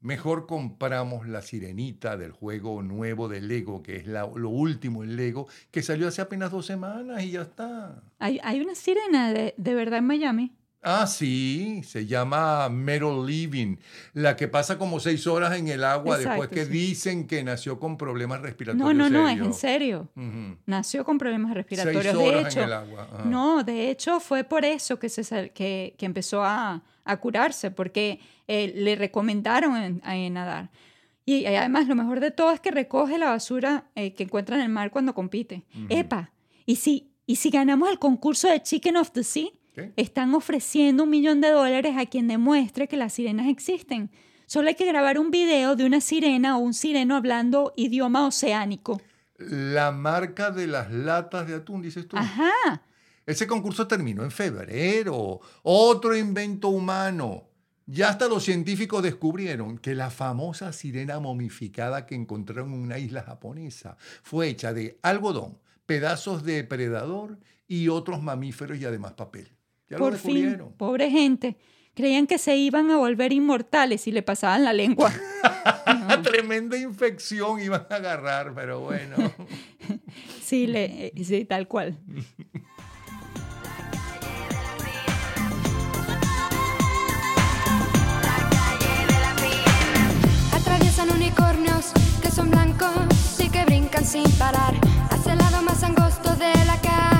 mejor 0.00 0.46
compramos 0.46 1.26
la 1.26 1.42
sirenita 1.42 2.16
del 2.16 2.30
juego 2.30 2.80
nuevo 2.82 3.28
de 3.28 3.40
Lego, 3.40 3.82
que 3.82 3.96
es 3.96 4.06
lo 4.06 4.48
último 4.48 5.02
en 5.02 5.16
Lego, 5.16 5.48
que 5.72 5.82
salió 5.82 6.06
hace 6.06 6.22
apenas 6.22 6.52
dos 6.52 6.64
semanas 6.64 7.24
y 7.24 7.32
ya 7.32 7.42
está. 7.42 8.04
Hay, 8.20 8.38
hay 8.44 8.60
una 8.60 8.76
sirena 8.76 9.32
de, 9.32 9.54
de 9.56 9.74
verdad 9.74 9.98
en 9.98 10.06
Miami. 10.06 10.52
Ah, 10.84 11.06
sí, 11.06 11.80
se 11.82 12.06
llama 12.06 12.68
Metal 12.68 13.24
Living, 13.26 13.76
la 14.12 14.36
que 14.36 14.48
pasa 14.48 14.76
como 14.76 15.00
seis 15.00 15.26
horas 15.26 15.56
en 15.56 15.68
el 15.68 15.82
agua 15.82 16.18
después 16.18 16.48
que 16.50 16.66
sí. 16.66 16.70
dicen 16.70 17.26
que 17.26 17.42
nació 17.42 17.80
con 17.80 17.96
problemas 17.96 18.40
No, 18.40 18.44
respiratorios. 18.46 18.94
no, 18.94 19.08
no, 19.08 19.28
es 19.28 19.34
serios. 19.34 19.46
en 19.46 19.54
serio. 19.54 20.08
Nació 20.66 21.04
con 21.04 21.16
problemas 21.18 21.54
respiratorios. 21.54 22.04
Seis 22.04 22.18
De 22.18 22.40
hecho, 22.40 22.58
en 22.60 22.64
el 22.66 22.72
agua. 22.74 23.08
ajá. 23.12 23.24
no, 23.24 23.64
de 23.64 23.90
hecho 23.90 24.20
fue 24.20 24.44
por 24.44 24.64
eso 24.64 24.98
que, 24.98 25.08
se, 25.08 25.50
que, 25.50 25.94
que 25.96 26.06
empezó 26.06 26.44
a, 26.44 26.82
a 27.04 27.16
curarse, 27.16 27.70
porque 27.70 28.20
eh, 28.46 28.72
le 28.76 28.94
recomendaron 28.96 30.00
en 30.04 30.34
nadar. 30.34 30.70
Y, 31.26 31.46
además 31.46 31.88
lo 31.88 31.94
mejor 31.94 32.20
de 32.20 32.30
todo 32.30 32.52
es 32.52 32.60
que 32.60 32.70
recoge 32.70 33.16
la 33.16 33.30
basura 33.30 33.84
eh, 33.94 34.12
que 34.12 34.24
encuentra 34.24 34.56
en 34.56 34.62
el 34.62 34.68
mar 34.68 34.90
cuando 34.90 35.14
compite. 35.14 35.64
Epa, 35.88 36.30
¿y 36.66 36.76
si, 36.76 37.10
¿y 37.26 37.36
si 37.36 37.48
ganamos 37.48 37.88
el 37.90 37.98
concurso 37.98 38.48
de 38.48 38.62
Chicken 38.62 38.98
of 38.98 39.10
the 39.12 39.24
Sea? 39.24 39.48
¿Qué? 39.74 39.92
Están 39.96 40.34
ofreciendo 40.34 41.02
un 41.02 41.10
millón 41.10 41.40
de 41.40 41.50
dólares 41.50 41.96
a 41.98 42.06
quien 42.06 42.28
demuestre 42.28 42.88
que 42.88 42.96
las 42.96 43.12
sirenas 43.12 43.48
existen. 43.48 44.10
Solo 44.46 44.68
hay 44.68 44.74
que 44.74 44.86
grabar 44.86 45.18
un 45.18 45.30
video 45.30 45.74
de 45.74 45.84
una 45.84 46.00
sirena 46.00 46.56
o 46.56 46.60
un 46.60 46.74
sireno 46.74 47.16
hablando 47.16 47.72
idioma 47.76 48.26
oceánico. 48.26 49.00
La 49.38 49.90
marca 49.90 50.50
de 50.50 50.66
las 50.66 50.92
latas 50.92 51.48
de 51.48 51.56
atún, 51.56 51.82
dices 51.82 52.06
tú. 52.06 52.16
Ajá. 52.16 52.82
Ese 53.26 53.46
concurso 53.46 53.86
terminó 53.86 54.22
en 54.22 54.30
febrero. 54.30 55.40
Otro 55.62 56.16
invento 56.16 56.68
humano. 56.68 57.48
Ya 57.86 58.08
hasta 58.08 58.28
los 58.28 58.44
científicos 58.44 59.02
descubrieron 59.02 59.78
que 59.78 59.94
la 59.94 60.10
famosa 60.10 60.72
sirena 60.72 61.20
momificada 61.20 62.06
que 62.06 62.14
encontraron 62.14 62.72
en 62.72 62.80
una 62.80 62.98
isla 62.98 63.22
japonesa 63.22 63.96
fue 64.22 64.48
hecha 64.48 64.72
de 64.72 64.98
algodón, 65.02 65.58
pedazos 65.84 66.44
de 66.44 66.64
predador 66.64 67.38
y 67.66 67.88
otros 67.88 68.22
mamíferos 68.22 68.78
y 68.78 68.84
además 68.84 69.12
papel. 69.12 69.53
Ya 69.94 69.98
lo 69.98 70.04
Por 70.04 70.16
fin, 70.18 70.34
descubrieron. 70.34 70.72
pobre 70.76 71.10
gente. 71.10 71.56
Creían 71.94 72.26
que 72.26 72.38
se 72.38 72.56
iban 72.56 72.90
a 72.90 72.96
volver 72.96 73.32
inmortales 73.32 74.00
si 74.00 74.10
le 74.10 74.22
pasaban 74.22 74.64
la 74.64 74.72
lengua. 74.72 75.12
Tremenda 76.24 76.76
infección 76.76 77.60
iban 77.60 77.86
a 77.88 77.94
agarrar, 77.94 78.52
pero 78.54 78.80
bueno. 78.80 79.16
Sí, 80.42 80.66
le, 80.66 81.06
eh, 81.06 81.12
sí, 81.24 81.44
tal 81.46 81.66
cual. 81.68 81.98
Atraviesan 90.52 91.10
unicornios 91.10 91.92
que 92.22 92.30
son 92.30 92.50
blancos 92.50 92.90
y 93.38 93.48
que 93.48 93.64
brincan 93.64 94.04
sin 94.04 94.30
parar 94.38 94.74
hacia 95.10 95.32
el 95.32 95.38
lado 95.38 95.62
más 95.62 95.82
angosto 95.82 96.34
de 96.36 96.52
la 96.66 96.80
calle. 96.80 97.13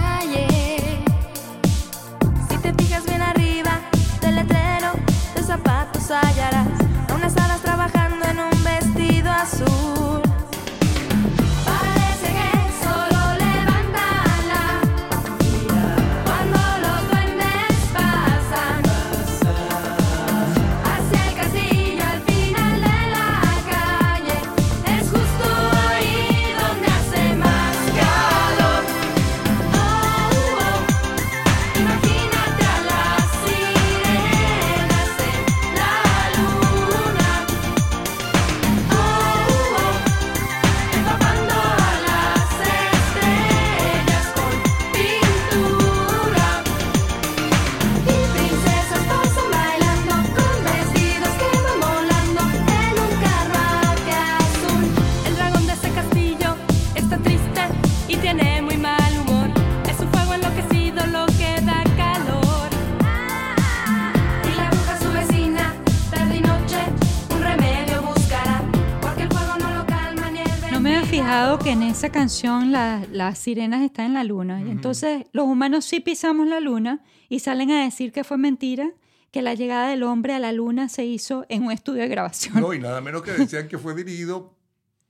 Canción 72.15 72.71
la- 72.73 73.05
las 73.11 73.39
sirenas 73.39 73.83
están 73.83 74.07
en 74.07 74.15
la 74.15 74.25
luna. 74.25 74.61
Y 74.63 74.71
entonces 74.71 75.27
los 75.33 75.47
humanos 75.47 75.85
sí 75.85 75.99
pisamos 76.01 76.47
la 76.47 76.61
luna 76.61 77.03
y 77.29 77.41
salen 77.41 77.71
a 77.73 77.83
decir 77.85 78.13
que 78.13 78.23
fue 78.25 78.39
mentira, 78.39 78.91
que 79.33 79.43
la 79.43 79.55
llegada 79.55 79.89
del 79.89 80.05
hombre 80.05 80.33
a 80.33 80.39
la 80.39 80.53
luna 80.53 80.89
se 80.89 81.05
hizo 81.05 81.45
en 81.49 81.65
un 81.65 81.73
estudio 81.73 82.03
de 82.03 82.09
grabación. 82.09 82.61
No, 82.61 82.73
y 82.73 82.79
nada 82.79 83.01
menos 83.01 83.23
que 83.23 83.33
decían 83.33 83.67
que 83.69 83.79
fue 83.79 83.95
dirigido 83.97 84.55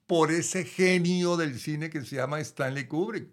por 0.06 0.30
ese 0.32 0.64
genio 0.64 1.36
del 1.36 1.58
cine 1.58 1.90
que 1.90 2.00
se 2.02 2.16
llama 2.16 2.40
Stanley 2.40 2.86
Kubrick. 2.86 3.28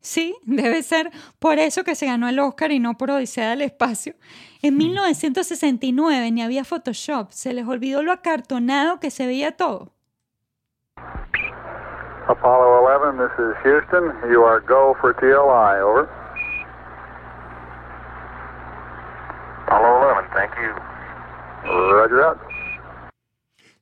Sí, 0.00 0.36
debe 0.44 0.82
ser 0.82 1.10
por 1.38 1.58
eso 1.58 1.82
que 1.82 1.94
se 1.94 2.04
ganó 2.04 2.28
el 2.28 2.38
Oscar 2.38 2.72
y 2.72 2.78
no 2.78 2.98
por 2.98 3.10
Odisea 3.10 3.48
del 3.50 3.62
Espacio. 3.62 4.14
En 4.60 4.76
1969 4.76 6.30
ni 6.30 6.42
había 6.42 6.64
Photoshop, 6.64 7.32
se 7.32 7.54
les 7.54 7.66
olvidó 7.66 8.02
lo 8.02 8.12
acartonado 8.12 9.00
que 9.00 9.10
se 9.10 9.26
veía 9.26 9.52
todo. 9.52 9.94
Apollo 12.26 12.88
11, 12.88 13.18
this 13.18 13.32
is 13.38 13.54
Houston. 13.64 14.04
You 14.32 14.44
are 14.44 14.60
go 14.60 14.96
for 14.98 15.12
TLI, 15.12 15.80
over. 15.82 16.08
Apollo 19.66 20.08
11, 20.08 20.30
thank 20.32 20.52
you. 20.56 20.72
Roger 21.92 22.22
out. 22.22 22.38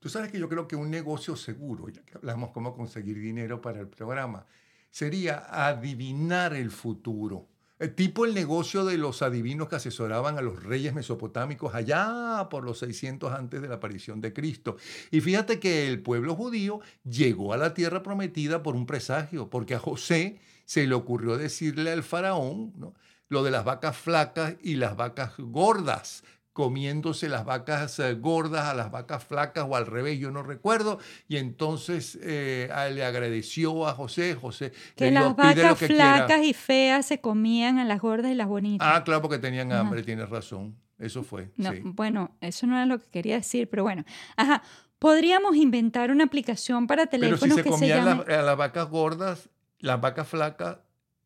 Tú 0.00 0.08
sabes 0.08 0.32
que 0.32 0.40
yo 0.40 0.48
creo 0.48 0.66
que 0.66 0.74
un 0.74 0.90
negocio 0.90 1.36
seguro, 1.36 1.88
ya 1.88 2.02
que 2.02 2.18
hablamos 2.18 2.50
cómo 2.50 2.74
conseguir 2.74 3.16
dinero 3.20 3.60
para 3.60 3.78
el 3.78 3.86
programa, 3.86 4.44
sería 4.90 5.44
adivinar 5.48 6.52
el 6.54 6.72
futuro. 6.72 7.46
Eh, 7.82 7.88
tipo 7.88 8.24
el 8.24 8.32
negocio 8.32 8.84
de 8.84 8.96
los 8.96 9.22
adivinos 9.22 9.68
que 9.68 9.74
asesoraban 9.74 10.38
a 10.38 10.40
los 10.40 10.62
reyes 10.62 10.94
mesopotámicos 10.94 11.74
allá 11.74 12.46
por 12.48 12.62
los 12.62 12.78
600 12.78 13.32
antes 13.32 13.60
de 13.60 13.66
la 13.66 13.74
aparición 13.74 14.20
de 14.20 14.32
Cristo. 14.32 14.76
Y 15.10 15.20
fíjate 15.20 15.58
que 15.58 15.88
el 15.88 16.00
pueblo 16.00 16.36
judío 16.36 16.78
llegó 17.02 17.52
a 17.52 17.56
la 17.56 17.74
tierra 17.74 18.04
prometida 18.04 18.62
por 18.62 18.76
un 18.76 18.86
presagio, 18.86 19.50
porque 19.50 19.74
a 19.74 19.80
José 19.80 20.38
se 20.64 20.86
le 20.86 20.94
ocurrió 20.94 21.36
decirle 21.36 21.90
al 21.90 22.04
faraón 22.04 22.94
lo 23.28 23.42
de 23.42 23.50
las 23.50 23.64
vacas 23.64 23.96
flacas 23.96 24.54
y 24.62 24.76
las 24.76 24.94
vacas 24.94 25.32
gordas 25.38 26.22
comiéndose 26.52 27.28
las 27.28 27.44
vacas 27.44 27.98
eh, 27.98 28.14
gordas 28.14 28.66
a 28.66 28.74
las 28.74 28.90
vacas 28.90 29.24
flacas 29.24 29.64
o 29.68 29.74
al 29.76 29.86
revés, 29.86 30.18
yo 30.18 30.30
no 30.30 30.42
recuerdo. 30.42 30.98
Y 31.28 31.38
entonces 31.38 32.18
eh, 32.22 32.68
le 32.92 33.04
agradeció 33.04 33.86
a 33.88 33.94
José, 33.94 34.34
José 34.34 34.72
Que 34.96 35.10
le 35.10 35.10
dijo, 35.12 35.22
las 35.22 35.34
"Pide 35.54 35.62
lo 35.62 35.62
vacas 35.68 35.78
que 35.78 35.86
quiera". 35.86 36.16
flacas 36.26 36.44
y 36.44 36.52
feas 36.52 37.06
se 37.06 37.20
comían 37.20 37.78
a 37.78 37.84
las 37.84 38.00
gordas 38.00 38.30
y 38.30 38.34
las 38.34 38.48
bonitas. 38.48 38.86
Ah, 38.90 39.02
claro, 39.04 39.22
porque 39.22 39.38
tenían 39.38 39.72
Ajá. 39.72 39.80
hambre, 39.80 40.02
tienes 40.02 40.28
razón. 40.28 40.76
Eso 40.98 41.22
fue. 41.24 41.50
No, 41.56 41.72
sí. 41.72 41.80
bueno, 41.82 42.36
eso 42.40 42.66
no 42.66 42.76
era 42.76 42.86
lo 42.86 42.98
que 42.98 43.08
quería 43.10 43.36
decir, 43.36 43.68
pero 43.68 43.82
bueno. 43.82 44.04
Ajá, 44.36 44.62
podríamos 45.00 45.56
inventar 45.56 46.10
una 46.12 46.24
aplicación 46.24 46.86
para 46.86 47.06
Pero 47.06 47.36
si 47.36 47.48
teléfonos 47.48 47.56
se 47.56 47.62
que 47.64 47.68
se 47.70 47.74
comían 47.74 48.04
llame... 48.04 48.24
las, 48.28 48.38
a 48.38 48.42
las 48.42 48.56
vacas 48.56 48.88
gordas, 48.88 49.48
las 49.80 50.00
vacas 50.00 50.28
flacas, 50.28 50.78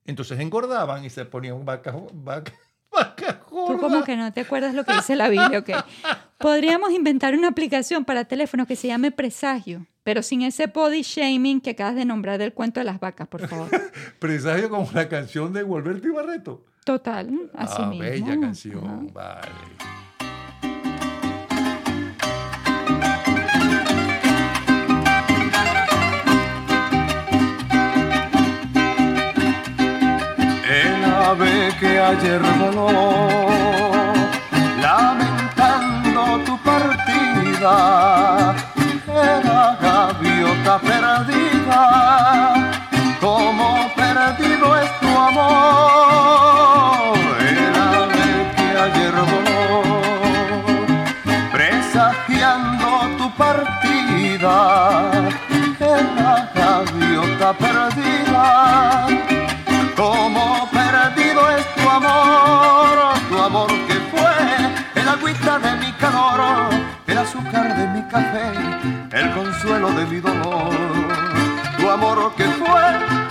entonces 0.06 0.38
engordaban 0.40 1.04
y 1.04 1.11
se 1.11 1.25
ponían 1.26 1.62
vacas, 1.64 1.95
vacas, 2.14 2.54
vacas 2.90 3.36
Tú 3.67 3.79
como 3.79 4.05
que 4.05 4.17
no 4.17 4.33
te 4.33 4.41
acuerdas 4.41 4.75
lo 4.75 4.85
que 4.85 4.95
dice 4.95 5.17
la 5.17 5.29
Biblia, 5.29 5.59
ok. 5.59 5.71
Podríamos 6.39 6.93
inventar 6.93 7.35
una 7.35 7.49
aplicación 7.49 8.05
para 8.05 8.25
teléfonos 8.25 8.67
que 8.67 8.77
se 8.77 8.89
llame 8.89 9.11
Presagio, 9.11 9.87
pero 10.03 10.23
sin 10.23 10.43
ese 10.43 10.67
body 10.67 11.03
shaming 11.03 11.61
que 11.61 11.71
acabas 11.71 11.95
de 11.95 12.05
nombrar 12.05 12.39
del 12.39 12.53
cuento 12.53 12.81
de 12.81 12.85
las 12.85 13.01
vacas, 13.01 13.27
por 13.29 13.47
favor. 13.49 13.69
Presagio 14.19 14.69
como 14.69 14.89
la 14.93 15.09
canción 15.09 15.53
de 15.53 15.63
Volverte 15.63 16.09
y 16.09 16.11
Barreto. 16.11 16.65
Total, 16.85 17.29
así 17.55 17.77
ah, 17.79 17.87
mismo. 17.87 18.05
bella 18.05 18.39
canción, 18.39 19.11
vale. 19.13 19.51
El 30.69 31.05
ave 31.05 31.75
que 31.81 31.99
ayer 31.99 32.41
voló, 32.61 33.46
era 37.69 38.55
gaviota 39.81 40.79
perdida, 40.79 42.55
como 43.21 43.91
perdido 43.97 44.77
es 44.77 44.89
tu 45.01 45.09
amor. 45.09 47.19
El 47.41 47.75
ave 47.75 48.53
que 48.57 48.69
ayer 48.87 49.15
voló, 49.33 49.83
presagiando 51.51 52.89
tu 53.19 53.27
partida, 53.35 54.57
era 55.81 56.49
gaviota 56.55 57.53
perdida. 57.55 58.47
Como 59.97 60.69
perdido 60.71 61.51
es 61.57 61.67
tu 61.75 61.89
amor, 61.89 62.97
tu 63.29 63.37
amor 63.43 63.73
que 63.89 63.99
fue 64.13 64.37
el 64.95 65.09
agüita 65.09 65.59
de 65.59 65.73
mi 65.77 65.91
calor, 65.93 66.69
el 66.71 66.75
azúcar 67.26 67.76
de 67.76 67.87
mi 67.88 68.02
café, 68.04 68.52
el 69.11 69.30
consuelo 69.35 69.90
de 69.99 70.04
mi 70.06 70.21
dolor. 70.21 70.73
Tu 71.76 71.90
amor 71.90 72.33
que 72.37 72.45
fue 72.45 72.87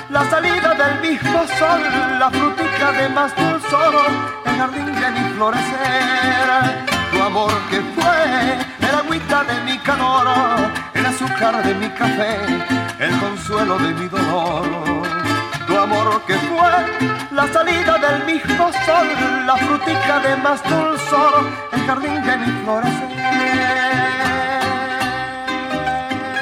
la 0.10 0.24
salida 0.30 0.74
del 0.82 0.96
mismo 1.08 1.40
sol, 1.60 1.82
la 2.20 2.30
frutica 2.30 2.92
de 2.92 3.08
más 3.10 3.32
dulzor, 3.36 3.94
el 4.48 4.56
jardín 4.58 4.86
de 5.02 5.10
mi 5.16 5.24
florecer. 5.36 6.48
Tu 7.12 7.24
amor 7.24 7.54
que 7.70 7.80
fue 7.96 8.20
el 8.88 8.96
agüita 9.02 9.44
de 9.46 9.58
mi 9.68 9.78
calor, 9.80 10.28
el 10.94 11.06
azúcar 11.06 11.64
de 11.64 11.74
mi 11.76 11.90
café, 12.02 12.36
el 13.00 13.18
consuelo 13.20 13.78
de 13.78 13.94
mi 13.94 14.08
dolor 14.10 15.05
tu 15.76 15.82
amor 15.82 16.22
que 16.26 16.34
fue 16.36 16.72
la 17.36 17.48
salida 17.52 17.98
del 17.98 18.26
mismo 18.34 18.72
sol, 18.86 19.08
la 19.46 19.58
frutica 19.58 20.20
de 20.22 20.36
más 20.38 20.64
dulzor, 20.64 21.34
el 21.74 21.80
jardín 21.82 22.24
de 22.24 22.38
mi 22.38 22.52
florecer. 22.64 23.10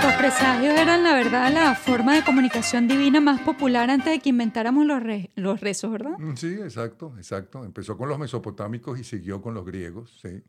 Los 0.03 0.13
presagios 0.13 0.79
eran, 0.79 1.03
la 1.03 1.13
verdad, 1.13 1.51
la 1.51 1.73
forma 1.75 2.13
de 2.13 2.23
comunicación 2.23 2.87
divina 2.87 3.19
más 3.21 3.39
popular 3.41 3.89
antes 3.89 4.11
de 4.13 4.19
que 4.19 4.29
inventáramos 4.29 4.85
los, 4.85 5.01
re- 5.01 5.31
los 5.35 5.59
rezos, 5.59 5.91
¿verdad? 5.91 6.17
Mm, 6.19 6.35
Sí, 6.35 6.53
exacto, 6.61 7.13
exacto. 7.17 7.63
Empezó 7.65 7.97
con 7.97 8.09
los 8.09 8.19
mesopotámicos 8.19 8.99
y 8.99 9.03
siguió 9.03 9.41
con 9.41 9.53
los 9.55 9.65
griegos, 9.65 10.19
sí. 10.21 10.43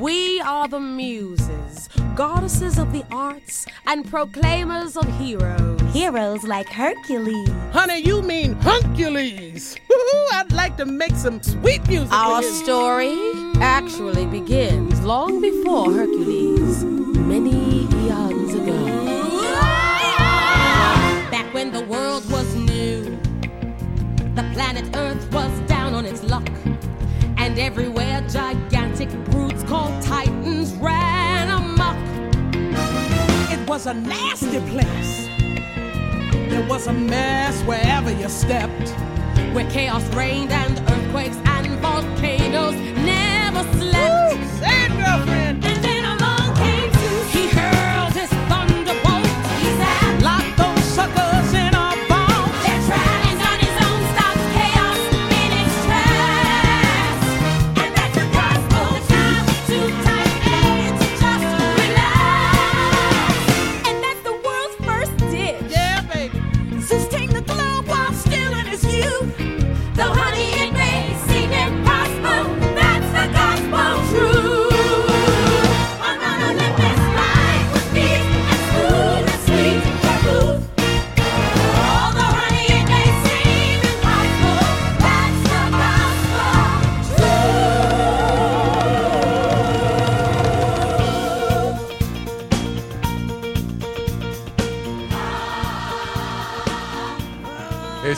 We 0.00 0.40
are 0.40 0.66
the 0.66 0.80
muses, 0.80 1.88
goddesses 2.16 2.78
of 2.78 2.92
the 2.92 3.04
arts, 3.12 3.64
and 3.86 4.04
proclaimers 4.04 4.96
of 4.96 5.06
heroes. 5.18 5.80
Heroes 5.92 6.42
like 6.42 6.68
Hercules. 6.68 7.48
Honey, 7.72 8.00
you 8.00 8.20
mean 8.20 8.54
Hercules. 8.54 9.76
Woo-hoo, 9.88 10.26
I'd 10.32 10.50
like 10.50 10.76
to 10.78 10.84
make 10.84 11.14
some 11.14 11.40
sweet 11.40 11.86
music. 11.86 12.12
Our 12.12 12.40
with 12.40 12.48
him. 12.48 12.64
story 12.64 13.16
actually 13.60 14.26
begins 14.26 15.00
long 15.02 15.40
before 15.40 15.92
Hercules, 15.92 16.82
many 16.82 17.86
eons 18.04 18.54
ago. 18.54 18.86
Back 21.30 21.54
when 21.54 21.70
the 21.70 21.84
world 21.84 22.28
was 22.32 22.52
new, 22.56 23.04
the 24.34 24.44
planet 24.54 24.96
Earth 24.96 25.32
was 25.32 25.60
down 25.68 25.94
on 25.94 26.04
its 26.04 26.24
luck, 26.24 26.50
and 27.36 27.58
everywhere 27.60 28.20
gigantic 28.28 29.10
was 33.66 33.86
a 33.86 33.94
nasty 33.94 34.60
place. 34.70 35.28
There 36.50 36.66
was 36.68 36.86
a 36.86 36.92
mess 36.92 37.62
wherever 37.62 38.10
you 38.12 38.28
stepped. 38.28 38.90
where 39.54 39.68
chaos 39.70 40.02
reigned 40.14 40.50
and 40.52 40.78
earthquakes 40.90 41.36
and 41.44 41.66
volcanoes 41.80 42.74
never 43.04 43.62
slept. 43.78 44.44
Say 44.58 44.88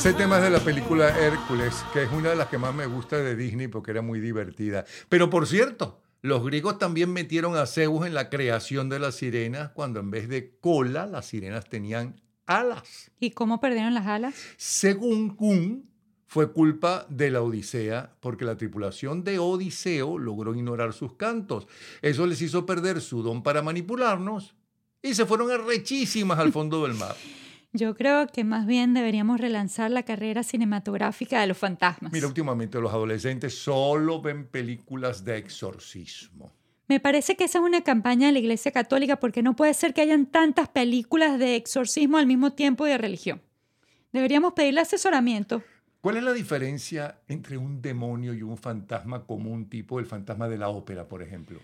Ese 0.07 0.15
tema 0.15 0.37
es 0.37 0.45
de 0.45 0.51
la 0.51 0.61
película 0.61 1.09
Hércules, 1.19 1.85
que 1.93 2.05
es 2.05 2.13
una 2.13 2.31
de 2.31 2.37
las 2.37 2.47
que 2.47 2.59
más 2.59 2.73
me 2.73 2.87
gusta 2.87 3.17
de 3.17 3.35
Disney 3.35 3.67
porque 3.67 3.91
era 3.91 4.03
muy 4.03 4.21
divertida. 4.21 4.85
Pero 5.09 5.31
por 5.31 5.49
cierto, 5.49 6.01
los 6.23 6.45
griegos 6.45 6.79
también 6.79 7.13
metieron 7.13 7.57
a 7.57 7.67
Zeus 7.67 8.07
en 8.07 8.15
la 8.15 8.31
creación 8.31 8.89
de 8.89 9.01
las 9.01 9.17
sirenas 9.17 9.73
cuando 9.73 9.99
en 9.99 10.13
vez 10.13 10.29
de 10.29 10.55
cola 10.61 11.07
las 11.07 11.27
sirenas 11.27 11.69
tenían 11.69 12.21
alas. 12.47 13.11
¿Y 13.19 13.33
cómo 13.33 13.61
perdieron 13.61 13.95
las 13.95 14.07
alas? 14.07 14.37
Según 14.57 15.35
Kuhn, 15.35 15.91
fue 16.29 16.53
culpa 16.53 17.05
de 17.09 17.33
la 17.33 17.43
Odisea 17.43 18.15
porque 18.21 18.45
la 18.45 18.57
tripulación 18.57 19.25
de 19.25 19.41
Odiseo 19.41 20.19
logró 20.19 20.55
ignorar 20.55 20.93
sus 20.93 21.15
cantos. 21.15 21.67
Eso 22.01 22.29
les 22.29 22.41
hizo 22.43 22.65
perder 22.65 23.01
su 23.01 23.25
don 23.25 23.43
para 23.43 23.61
manipularnos 23.61 24.55
y 25.03 25.17
se 25.17 25.27
fueron 25.27 25.51
arrechísimas 25.51 26.39
al 26.39 26.53
fondo 26.53 26.85
del 26.85 26.95
mar. 26.95 27.17
Yo 27.77 27.95
creo 27.95 28.27
que 28.27 28.43
más 28.43 28.67
bien 28.67 28.95
deberíamos 28.95 29.39
relanzar 29.39 29.91
la 29.91 30.03
carrera 30.03 30.43
cinematográfica 30.43 31.43
de 31.43 31.47
los 31.47 31.59
fantasmas. 31.59 32.11
Mira, 32.11 32.27
últimamente 32.27 32.81
los 32.81 32.91
adolescentes 32.91 33.59
solo 33.59 34.23
ven 34.23 34.47
películas 34.47 35.27
de 35.27 35.37
exorcismo. 35.37 36.51
Me 36.89 37.01
parece 37.01 37.37
que 37.37 37.45
esa 37.45 37.59
es 37.59 37.65
una 37.65 37.83
campaña 37.83 38.29
de 38.29 38.33
la 38.33 38.39
Iglesia 38.39 38.73
Católica 38.73 39.21
porque 39.21 39.43
no 39.43 39.55
puede 39.57 39.75
ser 39.75 39.93
que 39.93 40.01
hayan 40.01 40.25
tantas 40.25 40.71
películas 40.71 41.39
de 41.39 41.57
exorcismo 41.57 42.17
al 42.17 42.27
mismo 42.27 42.55
tiempo 42.55 42.87
y 42.87 42.91
de 42.91 42.99
religión. 42.99 43.43
Deberíamos 44.11 44.55
pedirle 44.55 44.81
asesoramiento. 44.81 45.63
¿Cuál 46.01 46.17
es 46.17 46.23
la 46.23 46.33
diferencia 46.33 47.19
entre 47.29 47.59
un 47.59 47.83
demonio 47.83 48.33
y 48.33 48.41
un 48.41 48.57
fantasma 48.57 49.27
común 49.27 49.69
tipo 49.69 49.99
el 49.99 50.07
fantasma 50.07 50.49
de 50.49 50.57
la 50.57 50.71
ópera, 50.71 51.09
por 51.09 51.23
ejemplo? 51.23 51.61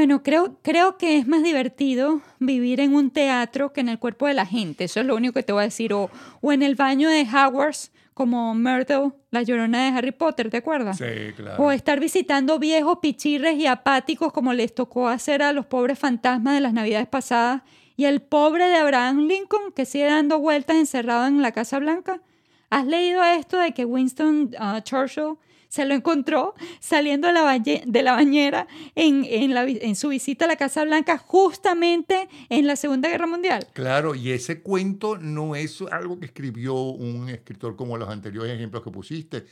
Bueno, 0.00 0.22
creo, 0.22 0.56
creo 0.62 0.96
que 0.96 1.18
es 1.18 1.28
más 1.28 1.42
divertido 1.42 2.22
vivir 2.38 2.80
en 2.80 2.94
un 2.94 3.10
teatro 3.10 3.74
que 3.74 3.82
en 3.82 3.90
el 3.90 3.98
cuerpo 3.98 4.26
de 4.26 4.32
la 4.32 4.46
gente. 4.46 4.84
Eso 4.84 5.00
es 5.00 5.04
lo 5.04 5.14
único 5.14 5.34
que 5.34 5.42
te 5.42 5.52
voy 5.52 5.60
a 5.60 5.64
decir. 5.64 5.92
O, 5.92 6.08
o 6.40 6.52
en 6.52 6.62
el 6.62 6.74
baño 6.74 7.10
de 7.10 7.20
Hogwarts, 7.20 7.92
como 8.14 8.54
Myrtle, 8.54 9.12
la 9.30 9.42
llorona 9.42 9.84
de 9.84 9.98
Harry 9.98 10.12
Potter, 10.12 10.48
¿te 10.48 10.56
acuerdas? 10.56 10.96
Sí, 10.96 11.34
claro. 11.36 11.62
O 11.62 11.70
estar 11.70 12.00
visitando 12.00 12.58
viejos 12.58 13.00
pichirres 13.02 13.58
y 13.58 13.66
apáticos 13.66 14.32
como 14.32 14.54
les 14.54 14.74
tocó 14.74 15.06
hacer 15.06 15.42
a 15.42 15.52
los 15.52 15.66
pobres 15.66 15.98
fantasmas 15.98 16.54
de 16.54 16.62
las 16.62 16.72
navidades 16.72 17.06
pasadas 17.06 17.60
y 17.94 18.06
el 18.06 18.22
pobre 18.22 18.68
de 18.68 18.76
Abraham 18.76 19.26
Lincoln 19.26 19.70
que 19.76 19.84
sigue 19.84 20.06
dando 20.06 20.38
vueltas 20.38 20.76
encerrado 20.76 21.26
en 21.26 21.42
la 21.42 21.52
Casa 21.52 21.78
Blanca. 21.78 22.22
¿Has 22.70 22.86
leído 22.86 23.22
esto 23.22 23.58
de 23.58 23.72
que 23.72 23.84
Winston 23.84 24.52
uh, 24.58 24.80
Churchill 24.80 25.36
se 25.70 25.84
lo 25.86 25.94
encontró 25.94 26.54
saliendo 26.80 27.28
de 27.28 27.32
la, 27.32 27.42
bañe- 27.44 27.82
de 27.86 28.02
la 28.02 28.12
bañera 28.12 28.66
en, 28.96 29.24
en 29.24 29.54
la 29.54 29.64
vi- 29.64 29.78
en 29.80 29.94
su 29.96 30.08
visita 30.08 30.44
a 30.44 30.48
la 30.48 30.56
Casa 30.56 30.84
Blanca 30.84 31.16
justamente 31.16 32.28
en 32.48 32.66
la 32.66 32.74
Segunda 32.76 33.08
Guerra 33.08 33.26
Mundial? 33.28 33.66
Claro, 33.72 34.14
y 34.14 34.32
ese 34.32 34.60
cuento 34.62 35.16
no 35.16 35.54
es 35.54 35.80
algo 35.90 36.18
que 36.18 36.26
escribió 36.26 36.74
un 36.74 37.28
escritor 37.28 37.76
como 37.76 37.96
los 37.96 38.08
anteriores 38.10 38.52
ejemplos 38.52 38.82
que 38.82 38.90
pusiste. 38.90 39.46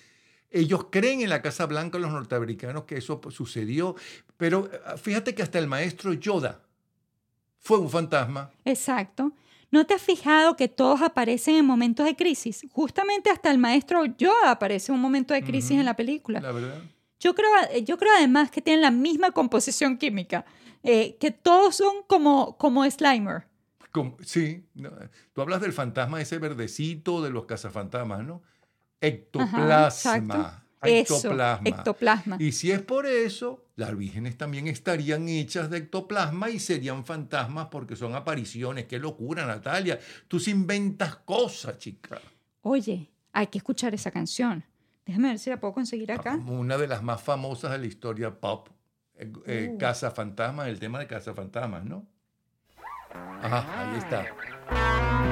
Ellos 0.50 0.86
creen 0.90 1.20
en 1.20 1.28
la 1.28 1.40
Casa 1.40 1.66
Blanca, 1.66 1.98
los 1.98 2.10
norteamericanos, 2.10 2.84
que 2.84 2.96
eso 2.96 3.20
sucedió. 3.30 3.94
Pero 4.36 4.68
eh, 4.72 4.78
fíjate 5.00 5.34
que 5.34 5.42
hasta 5.42 5.58
el 5.58 5.66
maestro 5.68 6.12
Yoda 6.14 6.62
fue 7.60 7.78
un 7.78 7.90
fantasma. 7.90 8.50
Exacto. 8.64 9.32
¿No 9.70 9.84
te 9.86 9.94
has 9.94 10.02
fijado 10.02 10.56
que 10.56 10.68
todos 10.68 11.02
aparecen 11.02 11.56
en 11.56 11.64
momentos 11.66 12.06
de 12.06 12.16
crisis? 12.16 12.66
Justamente 12.72 13.30
hasta 13.30 13.50
el 13.50 13.58
maestro 13.58 14.04
Yoda 14.06 14.50
aparece 14.50 14.90
en 14.92 14.96
un 14.96 15.02
momento 15.02 15.34
de 15.34 15.42
crisis 15.44 15.72
en 15.78 15.84
la 15.84 15.94
película. 15.96 16.40
La 16.40 16.52
verdad. 16.52 16.82
Yo 17.20 17.34
creo, 17.34 17.48
yo 17.84 17.98
creo 17.98 18.12
además 18.16 18.50
que 18.50 18.62
tienen 18.62 18.80
la 18.80 18.90
misma 18.90 19.32
composición 19.32 19.98
química, 19.98 20.44
eh, 20.82 21.16
que 21.20 21.30
todos 21.32 21.76
son 21.76 21.96
como, 22.06 22.56
como 22.56 22.88
Slimer. 22.88 23.46
Como- 23.92 24.16
sí, 24.22 24.64
no, 24.74 24.90
tú 25.32 25.42
hablas 25.42 25.60
del 25.60 25.72
fantasma 25.72 26.20
ese 26.20 26.38
verdecito 26.38 27.20
de 27.22 27.30
los 27.30 27.44
cazafantasmas, 27.46 28.24
¿no? 28.24 28.42
Ectoplasma. 29.00 30.64
Eso, 30.82 31.16
ectoplasma. 31.16 31.68
ectoplasma. 31.68 32.36
Y 32.38 32.52
si 32.52 32.70
es 32.70 32.80
por 32.82 33.06
eso, 33.06 33.64
las 33.76 33.96
vírgenes 33.96 34.36
también 34.36 34.68
estarían 34.68 35.28
hechas 35.28 35.70
de 35.70 35.78
ectoplasma 35.78 36.50
y 36.50 36.58
serían 36.60 37.04
fantasmas 37.04 37.68
porque 37.70 37.96
son 37.96 38.14
apariciones. 38.14 38.86
¡Qué 38.86 38.98
locura, 38.98 39.44
Natalia! 39.46 39.98
Tú 40.28 40.38
se 40.38 40.50
inventas 40.50 41.16
cosas, 41.16 41.78
chica. 41.78 42.20
Oye, 42.62 43.10
hay 43.32 43.46
que 43.48 43.58
escuchar 43.58 43.94
esa 43.94 44.10
canción. 44.10 44.64
Déjame 45.04 45.28
ver 45.28 45.38
si 45.38 45.50
la 45.50 45.58
puedo 45.58 45.72
conseguir 45.74 46.12
acá. 46.12 46.36
Una 46.46 46.76
de 46.76 46.86
las 46.86 47.02
más 47.02 47.22
famosas 47.22 47.72
de 47.72 47.78
la 47.78 47.86
historia 47.86 48.30
pop. 48.38 48.68
Eh, 49.14 49.32
eh, 49.46 49.70
Uh. 49.72 49.78
Cazafantasmas, 49.78 50.68
el 50.68 50.78
tema 50.78 50.98
de 51.00 51.06
cazafantasmas, 51.06 51.84
¿no? 51.84 52.06
Ajá, 53.42 53.90
ahí 53.90 53.98
está. 53.98 55.27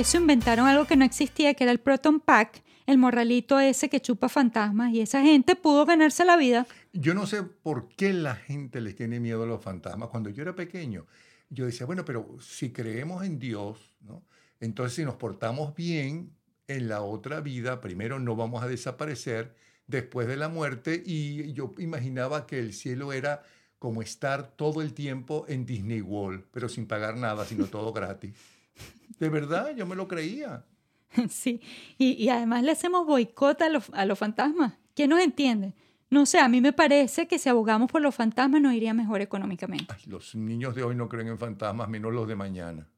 Eso 0.00 0.16
inventaron 0.16 0.66
algo 0.66 0.86
que 0.86 0.96
no 0.96 1.04
existía, 1.04 1.54
que 1.54 1.64
era 1.64 1.72
el 1.72 1.78
Proton 1.78 2.20
Pack, 2.20 2.62
el 2.86 2.98
morralito 2.98 3.60
ese 3.60 3.88
que 3.88 4.00
chupa 4.00 4.28
fantasmas, 4.28 4.92
y 4.92 5.00
esa 5.00 5.22
gente 5.22 5.56
pudo 5.56 5.84
ganarse 5.86 6.24
la 6.24 6.36
vida. 6.36 6.66
Yo 6.92 7.14
no 7.14 7.26
sé 7.26 7.42
por 7.42 7.88
qué 7.90 8.12
la 8.12 8.34
gente 8.34 8.80
les 8.80 8.96
tiene 8.96 9.20
miedo 9.20 9.42
a 9.44 9.46
los 9.46 9.62
fantasmas. 9.62 10.08
Cuando 10.08 10.30
yo 10.30 10.42
era 10.42 10.54
pequeño, 10.54 11.06
yo 11.50 11.66
decía, 11.66 11.86
bueno, 11.86 12.04
pero 12.04 12.36
si 12.40 12.72
creemos 12.72 13.24
en 13.24 13.38
Dios, 13.38 13.92
¿no? 14.00 14.24
entonces 14.58 14.96
si 14.96 15.04
nos 15.04 15.16
portamos 15.16 15.74
bien 15.74 16.34
en 16.66 16.88
la 16.88 17.02
otra 17.02 17.40
vida, 17.40 17.80
primero 17.80 18.18
no 18.18 18.36
vamos 18.36 18.62
a 18.62 18.68
desaparecer 18.68 19.54
después 19.86 20.26
de 20.26 20.36
la 20.36 20.48
muerte 20.48 21.02
y 21.04 21.52
yo 21.52 21.74
imaginaba 21.78 22.46
que 22.46 22.58
el 22.58 22.72
cielo 22.72 23.12
era 23.12 23.42
como 23.78 24.02
estar 24.02 24.52
todo 24.56 24.82
el 24.82 24.94
tiempo 24.94 25.44
en 25.48 25.66
Disney 25.66 26.00
World, 26.00 26.44
pero 26.52 26.68
sin 26.68 26.86
pagar 26.86 27.16
nada, 27.16 27.44
sino 27.44 27.66
todo 27.66 27.92
gratis. 27.94 28.34
De 29.18 29.28
verdad, 29.28 29.74
yo 29.76 29.86
me 29.86 29.96
lo 29.96 30.08
creía. 30.08 30.64
Sí, 31.28 31.60
y, 31.98 32.12
y 32.12 32.28
además 32.28 32.62
le 32.62 32.70
hacemos 32.70 33.04
boicot 33.06 33.60
a 33.62 33.68
los, 33.68 33.90
a 33.92 34.06
los 34.06 34.18
fantasmas. 34.18 34.74
¿Quién 34.94 35.10
nos 35.10 35.20
entiende? 35.20 35.74
No 36.08 36.26
sé, 36.26 36.38
a 36.40 36.48
mí 36.48 36.60
me 36.60 36.72
parece 36.72 37.28
que 37.28 37.38
si 37.38 37.48
abogamos 37.48 37.90
por 37.90 38.00
los 38.02 38.14
fantasmas 38.14 38.60
nos 38.60 38.74
iría 38.74 38.94
mejor 38.94 39.20
económicamente. 39.20 39.94
Los 40.06 40.34
niños 40.34 40.74
de 40.74 40.82
hoy 40.82 40.96
no 40.96 41.08
creen 41.08 41.28
en 41.28 41.38
fantasmas, 41.38 41.88
menos 41.88 42.12
los 42.12 42.26
de 42.26 42.34
mañana. 42.34 42.88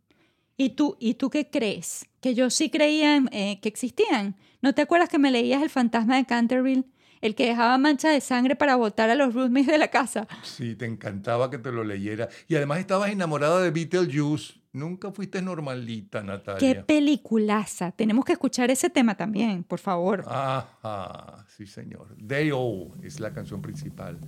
¿Y 0.57 0.71
tú, 0.71 0.97
¿Y 0.99 1.15
tú 1.15 1.29
qué 1.29 1.51
crees? 1.51 2.07
Que 2.21 2.35
yo 2.35 2.49
sí 2.49 2.71
creía 2.71 3.17
en, 3.17 3.29
eh, 3.33 3.61
que 3.61 3.69
existían. 3.69 4.37
¿No 4.63 4.75
te 4.75 4.83
acuerdas 4.83 5.09
que 5.09 5.19
me 5.19 5.31
leías 5.31 5.63
el 5.63 5.71
fantasma 5.71 6.17
de 6.17 6.25
Canterville? 6.25 6.85
El 7.21 7.35
que 7.35 7.47
dejaba 7.47 7.77
manchas 7.79 8.13
de 8.13 8.21
sangre 8.21 8.57
para 8.57 8.77
botar 8.77 9.11
a 9.11 9.15
los 9.15 9.35
roommates 9.35 9.69
de 9.69 9.79
la 9.79 9.89
casa. 9.89 10.27
Sí, 10.43 10.75
te 10.75 10.87
encantaba 10.87 11.51
que 11.51 11.59
te 11.59 11.71
lo 11.71 11.85
leyera. 11.85 12.29
Y 12.49 12.57
además 12.57 12.79
estabas 12.79 13.11
enamorada 13.11 13.61
de 13.61 13.71
Beetlejuice. 13.71 14.55
Nunca 14.75 15.13
fuiste 15.13 15.43
normalita, 15.43 16.21
¡Qué 16.21 16.27
Natalia. 16.27 16.87
peliculaza! 16.87 17.93
Tenemos 17.93 18.25
que 18.25 18.33
escuchar 18.33 18.71
ese 18.71 18.89
tema 18.89 19.15
también, 19.15 19.65
por 19.65 19.79
favor. 19.79 20.25
Ajá, 20.27 21.45
sí, 21.49 21.67
señor. 21.67 22.17
Day 22.19 22.51
O 22.55 22.91
es 23.03 23.21
la 23.21 23.33
canción 23.35 23.61
principal. 23.61 24.19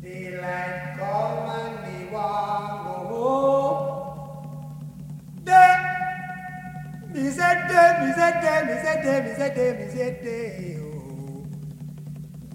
Daylight 0.00 0.98
come 0.98 1.48
and 1.48 1.76
me 1.82 2.12
want 2.12 2.86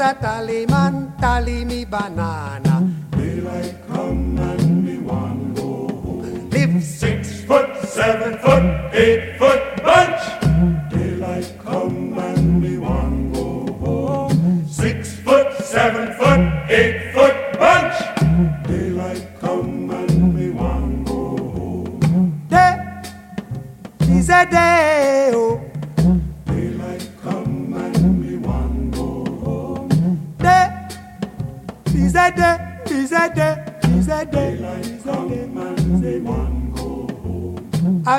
Mr. 0.00 0.16
Tallyman, 0.18 1.20
tally 1.20 1.62
me 1.62 1.84
banana. 1.84 2.88
Daylight 3.10 3.76
come 3.86 4.38
and 4.38 4.82
me 4.82 4.96
want 4.96 5.54
go 5.54 5.88
home. 5.88 6.48
Live 6.48 6.82
six 6.82 7.44
foot, 7.44 7.68
seven 7.84 8.38
foot, 8.38 8.94
eight 8.94 9.36
foot 9.38 9.69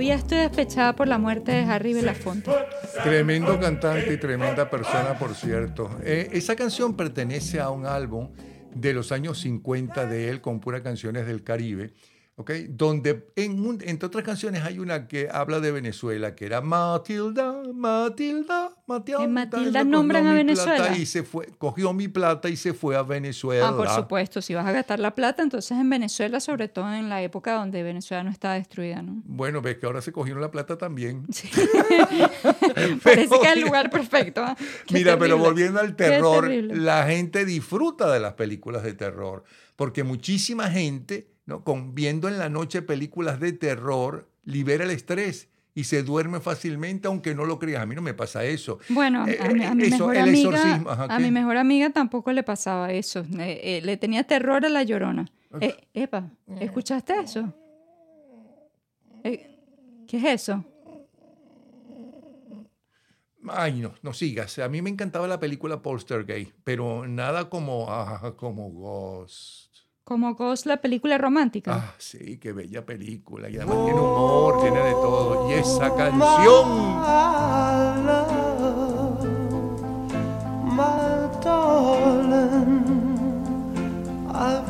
Todavía 0.00 0.14
estoy 0.16 0.38
despechada 0.38 0.96
por 0.96 1.08
la 1.08 1.18
muerte 1.18 1.52
de 1.52 1.60
Harry 1.64 1.92
Belafonte. 1.92 2.50
Tremendo 3.04 3.60
cantante 3.60 4.14
y 4.14 4.16
tremenda 4.16 4.70
persona, 4.70 5.18
por 5.18 5.34
cierto. 5.34 5.90
Eh, 6.02 6.30
esa 6.32 6.56
canción 6.56 6.96
pertenece 6.96 7.60
a 7.60 7.68
un 7.68 7.84
álbum 7.84 8.30
de 8.74 8.94
los 8.94 9.12
años 9.12 9.40
50 9.40 10.06
de 10.06 10.30
él 10.30 10.40
con 10.40 10.58
puras 10.58 10.80
canciones 10.80 11.26
del 11.26 11.44
Caribe. 11.44 11.92
¿Ok? 12.40 12.52
Donde, 12.70 13.30
en 13.36 13.78
entre 13.82 14.06
otras 14.06 14.24
canciones, 14.24 14.62
hay 14.62 14.78
una 14.78 15.08
que 15.08 15.28
habla 15.30 15.60
de 15.60 15.72
Venezuela, 15.72 16.34
que 16.34 16.46
era 16.46 16.62
Matilda, 16.62 17.62
Matilda, 17.74 18.70
Matilda. 18.86 19.24
En 19.24 19.32
Matilda 19.32 19.84
nombran 19.84 20.26
a 20.26 20.32
Venezuela. 20.32 20.96
Y 20.96 21.04
se 21.04 21.22
fue, 21.22 21.48
cogió 21.58 21.92
mi 21.92 22.08
plata 22.08 22.48
y 22.48 22.56
se 22.56 22.72
fue 22.72 22.96
a 22.96 23.02
Venezuela. 23.02 23.68
Ah, 23.68 23.76
por 23.76 23.90
supuesto, 23.90 24.40
si 24.40 24.54
vas 24.54 24.66
a 24.66 24.72
gastar 24.72 25.00
la 25.00 25.14
plata, 25.14 25.42
entonces 25.42 25.76
en 25.76 25.90
Venezuela, 25.90 26.40
sobre 26.40 26.68
todo 26.68 26.90
en 26.94 27.10
la 27.10 27.22
época 27.22 27.52
donde 27.52 27.82
Venezuela 27.82 28.24
no 28.24 28.30
estaba 28.30 28.54
destruida, 28.54 29.02
¿no? 29.02 29.20
Bueno, 29.26 29.60
ves 29.60 29.76
que 29.76 29.84
ahora 29.84 30.00
se 30.00 30.10
cogieron 30.10 30.40
la 30.40 30.50
plata 30.50 30.78
también. 30.78 31.26
Parece 33.02 33.38
que 33.38 33.46
es 33.46 33.52
el 33.52 33.60
lugar 33.60 33.90
perfecto. 33.90 34.42
¿ah? 34.42 34.56
Mira, 34.90 35.18
pero 35.18 35.36
volviendo 35.36 35.78
al 35.78 35.94
terror, 35.94 36.50
la 36.50 37.06
gente 37.06 37.44
disfruta 37.44 38.10
de 38.10 38.20
las 38.20 38.32
películas 38.32 38.82
de 38.82 38.94
terror, 38.94 39.44
porque 39.76 40.04
muchísima 40.04 40.70
gente, 40.70 41.28
¿no? 41.50 41.64
Con, 41.64 41.94
viendo 41.94 42.28
en 42.28 42.38
la 42.38 42.48
noche 42.48 42.80
películas 42.80 43.40
de 43.40 43.52
terror, 43.52 44.30
libera 44.44 44.84
el 44.84 44.90
estrés 44.90 45.48
y 45.74 45.84
se 45.84 46.02
duerme 46.02 46.40
fácilmente, 46.40 47.08
aunque 47.08 47.34
no 47.34 47.44
lo 47.44 47.58
creas. 47.58 47.82
A 47.82 47.86
mí 47.86 47.94
no 47.94 48.02
me 48.02 48.14
pasa 48.14 48.44
eso. 48.44 48.78
Bueno, 48.88 49.24
a, 49.24 49.30
Eh, 49.30 49.38
a 49.40 49.48
mi, 49.50 49.64
a 49.64 49.74
mi 49.74 49.84
eso, 49.84 50.08
mejor 50.08 50.16
amiga, 50.16 50.82
ajá, 50.86 51.04
a 51.04 51.18
mi 51.18 51.30
mejor 51.30 51.56
amiga 51.56 51.90
tampoco 51.90 52.32
le 52.32 52.42
pasaba 52.42 52.92
eso. 52.92 53.20
Eh, 53.38 53.60
eh, 53.62 53.80
le 53.84 53.96
tenía 53.96 54.24
terror 54.24 54.64
a 54.64 54.68
la 54.68 54.82
llorona. 54.84 55.26
Eh, 55.60 55.76
epa, 55.92 56.30
¿escuchaste 56.60 57.18
eso? 57.18 57.52
Eh, 59.24 59.58
¿Qué 60.06 60.16
es 60.16 60.24
eso? 60.24 60.64
Ay, 63.48 63.80
no, 63.80 63.94
no 64.02 64.12
sigas. 64.12 64.58
A 64.58 64.68
mí 64.68 64.82
me 64.82 64.90
encantaba 64.90 65.26
la 65.26 65.40
película 65.40 65.82
Poltergeist, 65.82 66.52
pero 66.62 67.06
nada 67.08 67.48
como, 67.48 67.86
ah, 67.90 68.34
como 68.36 68.70
Ghost. 68.70 69.69
Como 70.10 70.34
Ghost, 70.34 70.66
la 70.66 70.78
película 70.78 71.18
romántica. 71.18 71.72
Ah, 71.72 71.94
sí, 71.96 72.36
qué 72.38 72.50
bella 72.52 72.84
película. 72.84 73.48
Y 73.48 73.58
además 73.58 73.76
tiene 73.84 74.00
humor, 74.00 74.60
tiene 74.60 74.80
de 74.80 74.90
todo. 74.90 75.48
Y 75.48 75.52
esa 75.52 75.94
canción. 75.94 76.98
my 80.74 81.28
darling. 81.40 82.90
I've 84.34 84.68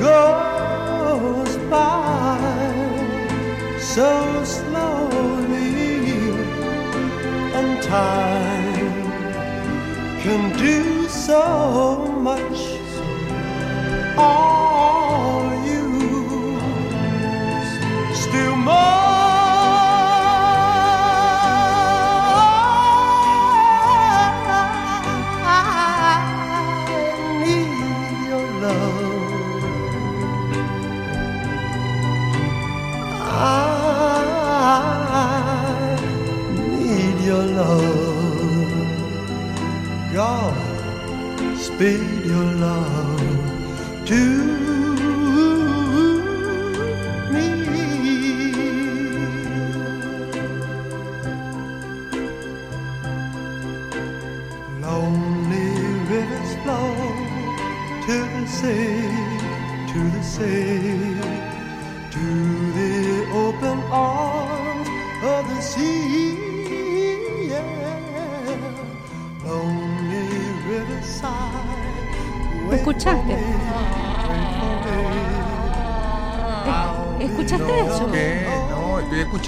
goes 0.00 1.52
by 1.68 2.38
so 3.78 4.10
slowly, 4.44 5.90
and 7.58 7.82
time 7.82 9.02
can 10.22 10.42
do 10.56 11.06
so 11.08 11.42
much. 12.28 12.58
All 14.16 14.75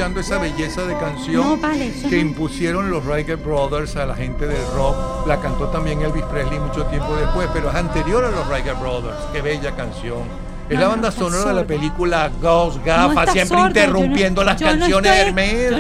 escuchando 0.09 0.21
esa 0.21 0.39
belleza 0.39 0.83
de 0.87 0.97
canción 0.99 1.35
No, 1.45 1.57
vale, 1.57 1.93
que 2.09 2.17
no. 2.17 2.17
impusieron 2.17 2.91
los 2.91 3.05
Riker 3.05 3.37
Brothers 3.37 3.97
a 3.97 4.07
la 4.07 4.15
gente 4.15 4.47
del 4.47 4.65
rock. 4.75 5.27
La 5.27 5.41
cantó 5.41 5.69
también 5.69 6.01
Elvis 6.03 6.25
Presley 6.25 6.59
mucho 6.59 6.85
tiempo 6.87 7.15
después, 7.17 7.49
pero 7.53 7.69
es 7.69 7.75
anterior 7.75 8.25
a 8.25 8.31
los 8.31 8.49
Riker 8.49 8.75
Brothers. 8.77 9.17
Qué 9.33 9.43
bella 9.43 9.75
canción. 9.77 10.23
Es 10.69 10.75
No, 10.75 10.83
la 10.83 10.89
banda 10.89 11.11
sonora 11.11 11.49
de 11.49 11.55
la 11.55 11.65
película 11.67 12.31
Ghost 12.43 12.85
Gafa, 12.85 13.27
siempre 13.33 13.57
sordo, 13.59 13.67
interrumpiendo 13.69 14.45
las 14.45 14.61
canciones 14.61 14.91
no 14.91 15.01
te 15.01 15.09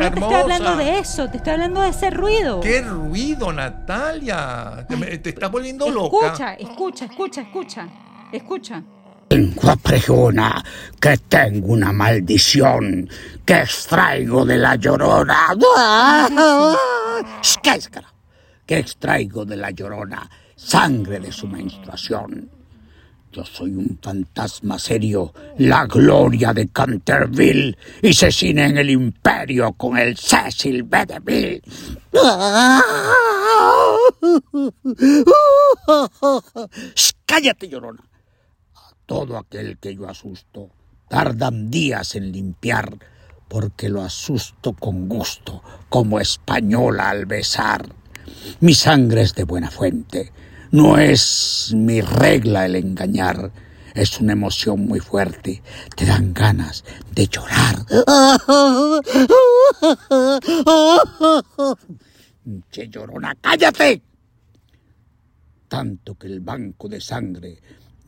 estoy 0.09 0.35
hablando 0.35 0.71
hermosas. 0.71 0.79
de 0.79 0.99
eso, 0.99 1.29
te 1.31 1.37
estoy 1.37 1.53
hablando 1.53 1.83
de 1.83 1.88
ese 1.91 2.11
ruido. 2.11 2.61
¡Qué 2.61 2.81
ruido, 2.83 3.53
Natalia! 3.53 4.87
Te, 4.88 4.97
me- 4.97 5.19
te 5.19 5.29
estás 5.31 5.51
volviendo 5.51 5.91
loca. 5.91 6.17
Escucha, 6.27 6.55
escucha, 6.55 7.05
escucha, 7.05 7.41
escucha. 7.43 7.88
Escucha. 8.33 8.83
Tengo 9.29 9.77
prejuna 9.77 10.64
que 10.99 11.17
tengo 11.29 11.69
una 11.75 11.93
maldición 11.93 13.09
que 13.45 13.61
extraigo 13.61 14.45
de 14.45 14.57
la 14.57 14.77
llorona. 14.77 15.55
Que 18.67 18.79
extraigo 18.79 19.45
de 19.45 19.57
la 19.57 19.71
llorona 19.71 20.29
sangre 20.57 21.21
de 21.21 21.31
su 21.31 21.47
menstruación. 21.47 22.51
Yo 23.31 23.45
soy 23.45 23.71
un 23.71 23.99
fantasma 24.03 24.79
serio, 24.79 25.33
la 25.59 25.85
gloria 25.87 26.55
de 26.55 26.69
Canterville, 26.69 27.77
y 28.03 28.14
se 28.14 28.33
cine 28.33 28.67
en 28.67 28.79
el 28.79 28.91
imperio 28.91 29.73
con 29.75 29.99
el 29.99 30.17
Cecil 30.17 30.83
B. 30.85 31.05
DeMille. 31.07 31.62
Shh, 36.95 37.12
¡Cállate, 37.27 37.69
llorona! 37.69 38.03
Todo 39.09 39.38
aquel 39.38 39.79
que 39.79 39.94
yo 39.94 40.07
asusto, 40.07 40.68
tardan 41.09 41.71
días 41.71 42.14
en 42.14 42.31
limpiar, 42.31 42.99
porque 43.49 43.88
lo 43.88 44.03
asusto 44.03 44.75
con 44.75 45.09
gusto, 45.09 45.62
como 45.88 46.21
española 46.21 47.09
al 47.09 47.25
besar. 47.25 47.88
Mi 48.61 48.75
sangre 48.75 49.23
es 49.23 49.35
de 49.35 49.44
buena 49.44 49.71
fuente, 49.71 50.31
no 50.73 50.99
es 50.99 51.73
mi 51.75 52.03
regla 52.03 52.66
el 52.66 52.77
engañar. 52.77 53.51
Es 53.94 54.21
una 54.21 54.35
emoción 54.35 54.87
muy 54.87 55.01
fuerte, 55.01 55.62
te 55.97 56.05
dan 56.05 56.35
ganas 56.35 56.85
de 57.14 57.29
llorar. 57.29 57.87
Che 62.71 62.88
llorona, 62.88 63.35
cállate. 63.40 64.03
Tanto 65.66 66.14
que 66.18 66.27
el 66.27 66.40
banco 66.40 66.88
de 66.88 67.01
sangre 67.01 67.59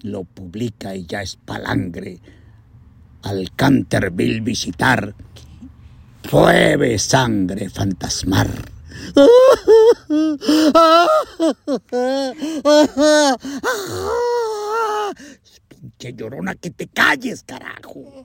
lo 0.03 0.25
publica 0.25 0.95
y 0.95 1.07
ya 1.07 1.23
es 1.23 1.37
palangre. 1.37 2.21
Al 3.23 3.51
Canterville 3.55 4.41
visitar, 4.41 5.15
pruebe 6.23 6.99
sangre 6.99 7.69
fantasmar. 7.69 8.49
Pinche 15.69 16.15
llorona, 16.15 16.55
que 16.55 16.71
te 16.71 16.87
calles, 16.89 17.43
carajo. 17.43 18.25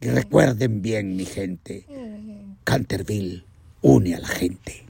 Y 0.00 0.08
recuerden 0.08 0.82
bien, 0.82 1.16
mi 1.16 1.24
gente, 1.24 1.86
Canterville 2.64 3.44
une 3.82 4.14
a 4.14 4.20
la 4.20 4.28
gente. 4.28 4.84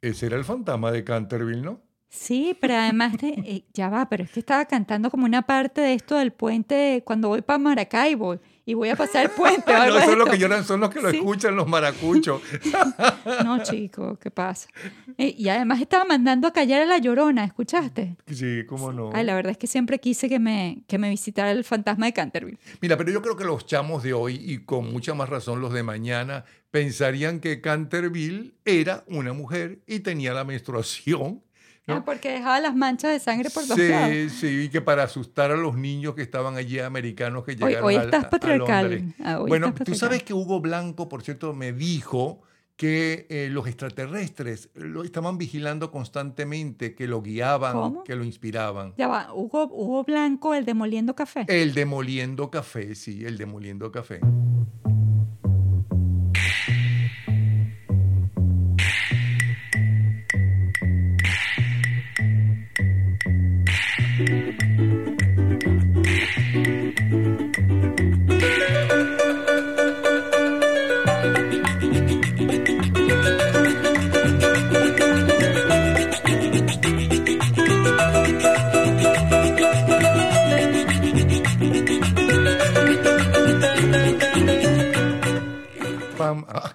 Ese 0.00 0.26
era 0.26 0.36
el 0.36 0.44
fantasma 0.44 0.90
de 0.90 1.04
Canterville, 1.04 1.62
¿no? 1.62 1.80
Sí, 2.14 2.54
pero 2.60 2.74
además 2.74 3.16
de, 3.16 3.28
eh, 3.30 3.64
ya 3.72 3.88
va, 3.88 4.06
pero 4.10 4.22
es 4.24 4.30
que 4.30 4.40
estaba 4.40 4.66
cantando 4.66 5.10
como 5.10 5.24
una 5.24 5.40
parte 5.42 5.80
de 5.80 5.94
esto 5.94 6.18
del 6.18 6.30
puente 6.30 7.02
cuando 7.06 7.28
voy 7.28 7.40
para 7.40 7.58
Maracaibo 7.58 8.38
y 8.66 8.74
voy 8.74 8.90
a 8.90 8.96
pasar 8.96 9.24
el 9.24 9.30
puente. 9.30 9.72
no, 9.72 9.96
eso 9.98 10.12
es 10.12 10.18
lo 10.18 10.26
que 10.26 10.36
lloran, 10.36 10.62
son 10.62 10.80
los 10.80 10.90
que 10.90 11.00
lo 11.00 11.10
Sí. 11.10 11.16
escuchan 11.16 11.56
los 11.56 11.66
maracuchos. 11.66 12.42
No, 13.44 13.62
chico, 13.62 14.18
¿qué 14.18 14.30
pasa? 14.30 14.68
Eh, 15.16 15.34
y 15.38 15.48
además 15.48 15.80
estaba 15.80 16.04
mandando 16.04 16.46
a 16.46 16.52
callar 16.52 16.82
a 16.82 16.84
la 16.86 16.98
llorona, 16.98 17.44
¿escuchaste? 17.44 18.16
Sí, 18.30 18.64
cómo 18.66 18.92
no. 18.92 19.10
Ay, 19.14 19.24
la 19.24 19.34
verdad 19.34 19.52
es 19.52 19.58
que 19.58 19.66
siempre 19.66 19.98
quise 19.98 20.28
que 20.28 20.38
me, 20.38 20.82
que 20.86 20.98
me 20.98 21.08
visitara 21.08 21.50
el 21.50 21.64
fantasma 21.64 22.04
de 22.06 22.12
Canterville. 22.12 22.58
Mira, 22.82 22.98
pero 22.98 23.10
yo 23.10 23.22
creo 23.22 23.36
que 23.36 23.44
los 23.44 23.64
chamos 23.66 24.02
de 24.02 24.12
hoy, 24.12 24.34
y 24.38 24.58
con 24.66 24.92
mucha 24.92 25.14
más 25.14 25.30
razón 25.30 25.60
los 25.62 25.72
de 25.72 25.82
mañana, 25.82 26.44
pensarían 26.70 27.40
que 27.40 27.62
Canterville 27.62 28.52
era 28.66 29.02
una 29.08 29.32
mujer 29.32 29.80
y 29.86 30.00
tenía 30.00 30.34
la 30.34 30.44
menstruación. 30.44 31.42
¿No? 31.86 31.94
Ah, 31.96 32.04
porque 32.04 32.30
dejaba 32.30 32.60
las 32.60 32.74
manchas 32.76 33.12
de 33.12 33.18
sangre 33.20 33.50
por 33.50 33.66
dos 33.66 33.76
lados. 33.78 34.10
Sí, 34.10 34.30
sí, 34.30 34.46
y 34.64 34.68
que 34.68 34.80
para 34.80 35.02
asustar 35.02 35.50
a 35.50 35.56
los 35.56 35.76
niños 35.76 36.14
que 36.14 36.22
estaban 36.22 36.56
allí 36.56 36.78
americanos 36.78 37.44
que 37.44 37.52
Hoy- 37.52 37.56
llegaron 37.58 37.84
hoy 37.84 37.94
al- 37.96 38.04
estás 38.04 38.24
a- 38.24 38.26
a 38.26 38.30
patriarcal. 38.30 38.90
Londres. 38.90 39.14
Ah, 39.24 39.40
hoy 39.40 39.48
bueno, 39.48 39.66
estás 39.66 39.78
tú 39.78 39.92
patriarcal. 39.92 40.08
sabes 40.08 40.22
que 40.22 40.34
Hugo 40.34 40.60
Blanco, 40.60 41.08
por 41.08 41.22
cierto, 41.22 41.52
me 41.54 41.72
dijo 41.72 42.40
que 42.76 43.26
eh, 43.30 43.48
los 43.50 43.66
extraterrestres 43.68 44.70
lo 44.74 45.04
estaban 45.04 45.38
vigilando 45.38 45.90
constantemente, 45.92 46.94
que 46.94 47.06
lo 47.06 47.20
guiaban, 47.22 47.74
¿Cómo? 47.74 48.04
que 48.04 48.16
lo 48.16 48.24
inspiraban. 48.24 48.94
Ya 48.96 49.08
va, 49.08 49.32
Hugo, 49.34 49.64
Hugo 49.70 50.04
Blanco, 50.04 50.54
el 50.54 50.64
demoliendo 50.64 51.14
café. 51.14 51.44
El 51.48 51.74
demoliendo 51.74 52.50
café, 52.50 52.94
sí, 52.94 53.24
el 53.24 53.36
demoliendo 53.38 53.92
café. 53.92 54.20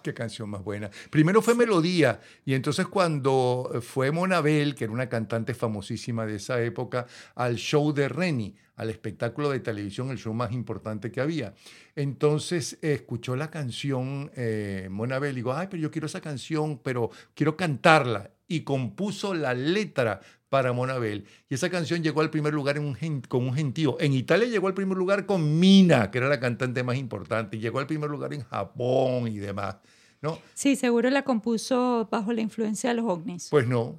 Qué 0.08 0.14
canción 0.14 0.50
más 0.50 0.64
buena. 0.64 0.90
Primero 1.10 1.42
fue 1.42 1.54
Melodía, 1.54 2.22
y 2.46 2.54
entonces 2.54 2.88
cuando 2.88 3.82
fue 3.82 4.12
Monabel, 4.12 4.74
que 4.74 4.86
era 4.86 4.94
una 4.94 5.10
cantante 5.10 5.54
famosísima 5.54 6.26
de 6.26 6.36
esa 6.36 6.62
época, 6.62 7.08
al 7.36 7.56
show 7.56 7.94
de 7.94 8.08
Reni, 8.08 8.56
al 8.78 8.90
espectáculo 8.90 9.50
de 9.50 9.60
televisión, 9.60 10.10
el 10.12 10.18
show 10.18 10.34
más 10.34 10.54
importante 10.54 11.12
que 11.12 11.20
había. 11.20 11.54
Entonces 11.96 12.78
eh, 12.82 12.94
escuchó 12.94 13.36
la 13.36 13.50
canción 13.50 14.32
eh, 14.36 14.88
Monabel 14.90 15.34
y 15.34 15.36
digo, 15.38 15.54
ay, 15.54 15.68
pero 15.70 15.82
yo 15.82 15.92
quiero 15.92 16.08
esa 16.08 16.22
canción, 16.22 16.80
pero 16.82 17.10
quiero 17.34 17.58
cantarla. 17.58 18.32
Y 18.50 18.62
compuso 18.62 19.34
la 19.34 19.54
letra 19.54 20.22
para 20.48 20.72
Monabel. 20.72 21.26
Y 21.50 21.56
esa 21.56 21.70
canción 21.70 22.02
llegó 22.02 22.22
al 22.22 22.30
primer 22.30 22.54
lugar 22.54 22.78
en 22.78 23.22
con 23.22 23.44
un 23.44 23.54
gentío. 23.54 23.98
En 24.00 24.14
Italia 24.14 24.48
llegó 24.48 24.68
al 24.68 24.74
primer 24.74 24.98
lugar 24.98 25.26
con 25.26 25.60
Mina, 25.60 26.12
que 26.12 26.20
era 26.20 26.30
la 26.30 26.40
cantante 26.40 26.82
más 26.82 26.96
importante. 26.96 27.58
Y 27.58 27.60
llegó 27.60 27.80
al 27.80 27.88
primer 27.88 28.10
lugar 28.10 28.34
en 28.34 28.44
Japón 28.44 29.28
y 29.28 29.38
demás. 29.38 29.76
¿No? 30.22 30.38
Sí, 30.54 30.76
seguro 30.76 31.10
la 31.10 31.24
compuso 31.24 32.08
bajo 32.12 32.34
la 32.34 32.42
influencia 32.42 32.90
de 32.90 32.96
los 32.96 33.06
ovnis. 33.06 33.48
Pues 33.52 33.68
no, 33.68 33.96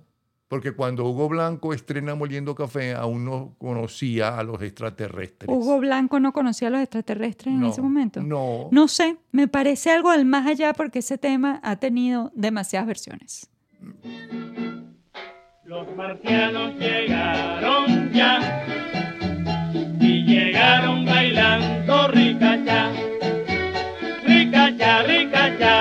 porque 0.48 0.72
cuando 0.72 1.04
Hugo 1.04 1.28
Blanco 1.28 1.74
estrena 1.74 2.14
Moliendo 2.14 2.54
Café, 2.54 2.94
aún 2.94 3.24
no 3.24 3.54
conocía 3.58 4.38
a 4.38 4.42
los 4.42 4.60
extraterrestres. 4.62 5.48
Hugo 5.50 5.78
Blanco 5.78 6.20
no 6.20 6.32
conocía 6.32 6.68
a 6.68 6.70
los 6.70 6.80
extraterrestres 6.80 7.54
en 7.54 7.60
No, 7.60 7.68
ese 7.70 7.82
momento. 7.82 8.22
no. 8.22 8.68
No 8.70 8.88
sé, 8.88 9.16
me 9.30 9.46
parece 9.48 9.90
algo 9.90 10.10
del 10.12 10.24
más 10.24 10.46
allá 10.46 10.72
porque 10.72 11.00
ese 11.00 11.18
tema 11.18 11.60
ha 11.62 11.76
tenido 11.76 12.32
demasiadas 12.34 12.86
versiones. 12.86 13.50
Los 15.64 15.86
marcianos 15.96 16.74
llegaron 16.78 18.10
ya 18.10 18.64
y 20.00 20.22
llegaron 20.24 21.04
bailando 21.04 22.08
ricacha, 22.08 22.90
ricacha, 24.26 25.02
ricacha, 25.02 25.02
ricacha. 25.02 25.77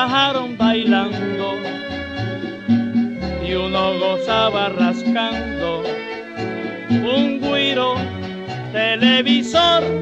Bajaron 0.00 0.56
bailando 0.56 1.58
y 3.46 3.52
uno 3.52 3.98
gozaba 3.98 4.70
rascando 4.70 5.82
un 6.88 7.38
guiro 7.42 7.96
televisor. 8.72 9.99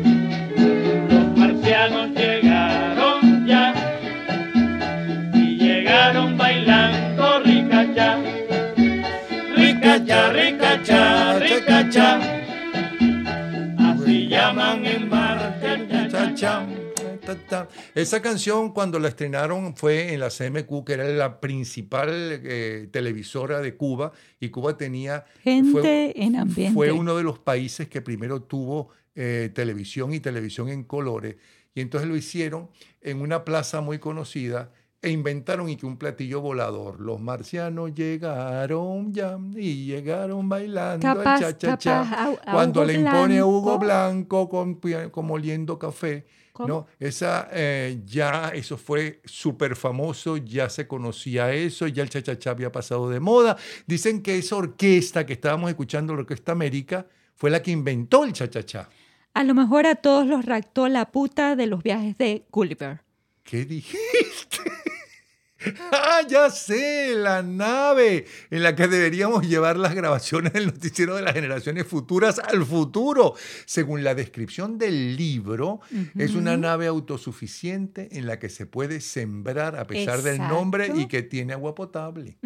Ta, 17.29 17.35
ta. 17.47 17.69
Esa 17.95 18.23
canción 18.23 18.73
cuando 18.73 18.99
la 18.99 19.09
estrenaron 19.09 19.77
fue 19.77 20.15
en 20.15 20.21
la 20.21 20.31
CMQ, 20.31 20.83
que 20.87 20.95
era 20.95 21.05
la 21.05 21.41
principal 21.41 22.09
eh, 22.11 22.89
televisora 22.91 23.61
de 23.61 23.77
Cuba, 23.77 24.13
y 24.41 24.49
Cuba 24.49 24.79
tenía... 24.79 25.27
Gente 25.43 25.71
fue, 25.73 26.13
en 26.17 26.37
ambiente. 26.37 26.73
fue 26.73 26.91
uno 26.91 27.15
de 27.17 27.23
los 27.25 27.39
países 27.39 27.87
que 27.89 28.01
primero 28.01 28.41
tuvo 28.43 28.89
eh, 29.15 29.51
televisión 29.55 30.15
y 30.15 30.21
televisión 30.21 30.71
en 30.71 30.85
colores, 30.85 31.37
y 31.75 31.83
entonces 31.83 32.09
lo 32.09 32.17
hicieron 32.17 32.71
en 33.03 33.21
una 33.21 33.45
plaza 33.45 33.83
muy 33.83 33.99
conocida 33.99 34.73
e 35.03 35.11
inventaron 35.11 35.69
y 35.69 35.77
que 35.77 35.85
un 35.87 35.97
platillo 35.99 36.41
volador. 36.41 36.99
Los 36.99 37.21
marcianos 37.21 37.95
llegaron 37.95 39.13
ya 39.13 39.39
y 39.55 39.85
llegaron 39.85 40.49
bailando 40.49 41.03
Capaz, 41.07 41.35
el 41.37 41.41
cha-cha-cha. 41.59 42.03
capaz, 42.05 42.13
a- 42.15 42.51
a 42.51 42.53
Cuando 42.55 42.81
Hugo 42.81 42.87
le 42.87 42.95
impone 42.95 43.39
a 43.39 43.45
Blanco. 43.45 43.49
Hugo 43.49 43.79
Blanco 43.79 44.49
con, 44.49 44.81
con 45.11 45.27
moliendo 45.27 45.79
café. 45.79 46.27
¿Cómo? 46.59 46.69
¿no? 46.69 46.87
Esa, 46.99 47.49
eh, 47.53 48.01
ya 48.05 48.49
eso 48.49 48.77
fue 48.77 49.23
súper 49.25 49.77
famoso, 49.77 50.39
ya 50.39 50.69
se 50.69 50.89
conocía 50.89 51.53
eso, 51.53 51.87
ya 51.87 52.03
el 52.03 52.11
cha-cha-cha 52.11 52.51
había 52.51 52.73
pasado 52.73 53.09
de 53.09 53.21
moda. 53.21 53.57
Dicen 53.87 54.23
que 54.23 54.39
esa 54.39 54.57
orquesta 54.57 55.25
que 55.25 55.35
estábamos 55.35 55.71
escuchando, 55.71 56.15
la 56.15 56.23
Orquesta 56.23 56.51
América, 56.51 57.07
fue 57.37 57.51
la 57.51 57.63
que 57.63 57.71
inventó 57.71 58.25
el 58.25 58.33
cha-cha-cha. 58.33 58.89
A 59.35 59.45
lo 59.45 59.55
mejor 59.55 59.87
a 59.87 59.95
todos 59.95 60.27
los 60.27 60.45
raptó 60.45 60.89
la 60.89 61.13
puta 61.13 61.55
de 61.55 61.69
los 61.69 61.81
viajes 61.81 62.19
de 62.19 62.45
Gulliver. 62.51 63.03
¿Qué 63.45 63.65
dijiste? 63.65 64.59
Ah, 65.93 66.21
ya 66.29 66.51
sé, 66.51 67.15
la 67.15 67.43
nave 67.43 68.27
en 68.51 68.63
la 68.63 68.75
que 68.75 68.89
deberíamos 68.89 69.47
llevar 69.47 69.77
las 69.77 69.95
grabaciones 69.95 70.53
del 70.53 70.67
noticiero 70.67 71.17
de 71.17 71.23
las 71.23 71.35
generaciones 71.35 71.87
futuras 71.87 72.39
al 72.39 72.65
futuro. 72.65 73.35
Según 73.67 74.05
la 74.05 74.15
descripción 74.15 74.79
del 74.79 75.17
libro, 75.17 75.81
es 76.17 76.35
una 76.35 76.57
nave 76.57 76.87
autosuficiente 76.87 78.09
en 78.13 78.27
la 78.27 78.39
que 78.39 78.49
se 78.49 78.67
puede 78.67 79.01
sembrar 79.01 79.77
a 79.77 79.87
pesar 79.87 80.23
del 80.23 80.39
nombre 80.39 80.93
y 80.95 81.07
que 81.07 81.23
tiene 81.23 81.53
agua 81.53 81.75
potable. 81.75 82.39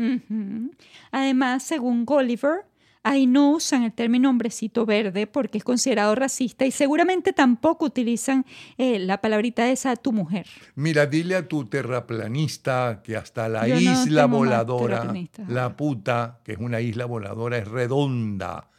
Además, 1.11 1.63
según 1.63 2.05
Gulliver, 2.05 2.65
ahí 3.03 3.27
no 3.27 3.51
usan 3.51 3.83
el 3.83 3.93
término 3.93 4.31
hombrecito 4.31 4.87
verde 4.87 5.27
porque 5.27 5.59
es 5.59 5.65
considerado 5.65 6.15
racista 6.15 6.65
y 6.65 6.71
seguramente 6.71 7.33
tampoco 7.33 7.87
utilizan 7.87 8.47
eh, 8.79 8.99
la 8.99 9.21
palabrita 9.21 9.71
esa 9.71 9.97
tu 9.97 10.13
mujer. 10.13 10.47
Mira, 10.75 11.07
dile 11.07 11.37
a 11.37 11.49
tu 11.49 11.67
terraplanista 11.67 13.03
que 13.03 13.17
hasta 13.17 13.49
la 13.49 13.67
Yo 13.67 13.77
isla 13.77 14.27
voladora, 14.27 15.13
la 15.49 15.77
puta, 15.77 16.41
que 16.45 16.53
es 16.53 16.59
una 16.59 16.81
isla 16.81 17.07
voladora, 17.07 17.59
es 17.59 17.69
redonda. 17.69 18.71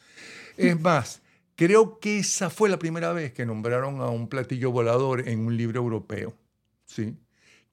Es 0.57 0.80
más, 0.80 1.21
creo 1.55 1.99
que 1.99 2.19
esa 2.19 2.49
fue 2.49 2.69
la 2.69 2.80
primera 2.80 3.13
vez 3.13 3.34
que 3.34 3.45
nombraron 3.45 4.01
a 4.01 4.09
un 4.09 4.28
platillo 4.28 4.71
volador 4.71 5.28
en 5.28 5.45
un 5.45 5.57
libro 5.57 5.82
europeo. 5.82 6.34
¿Sí? 6.86 7.15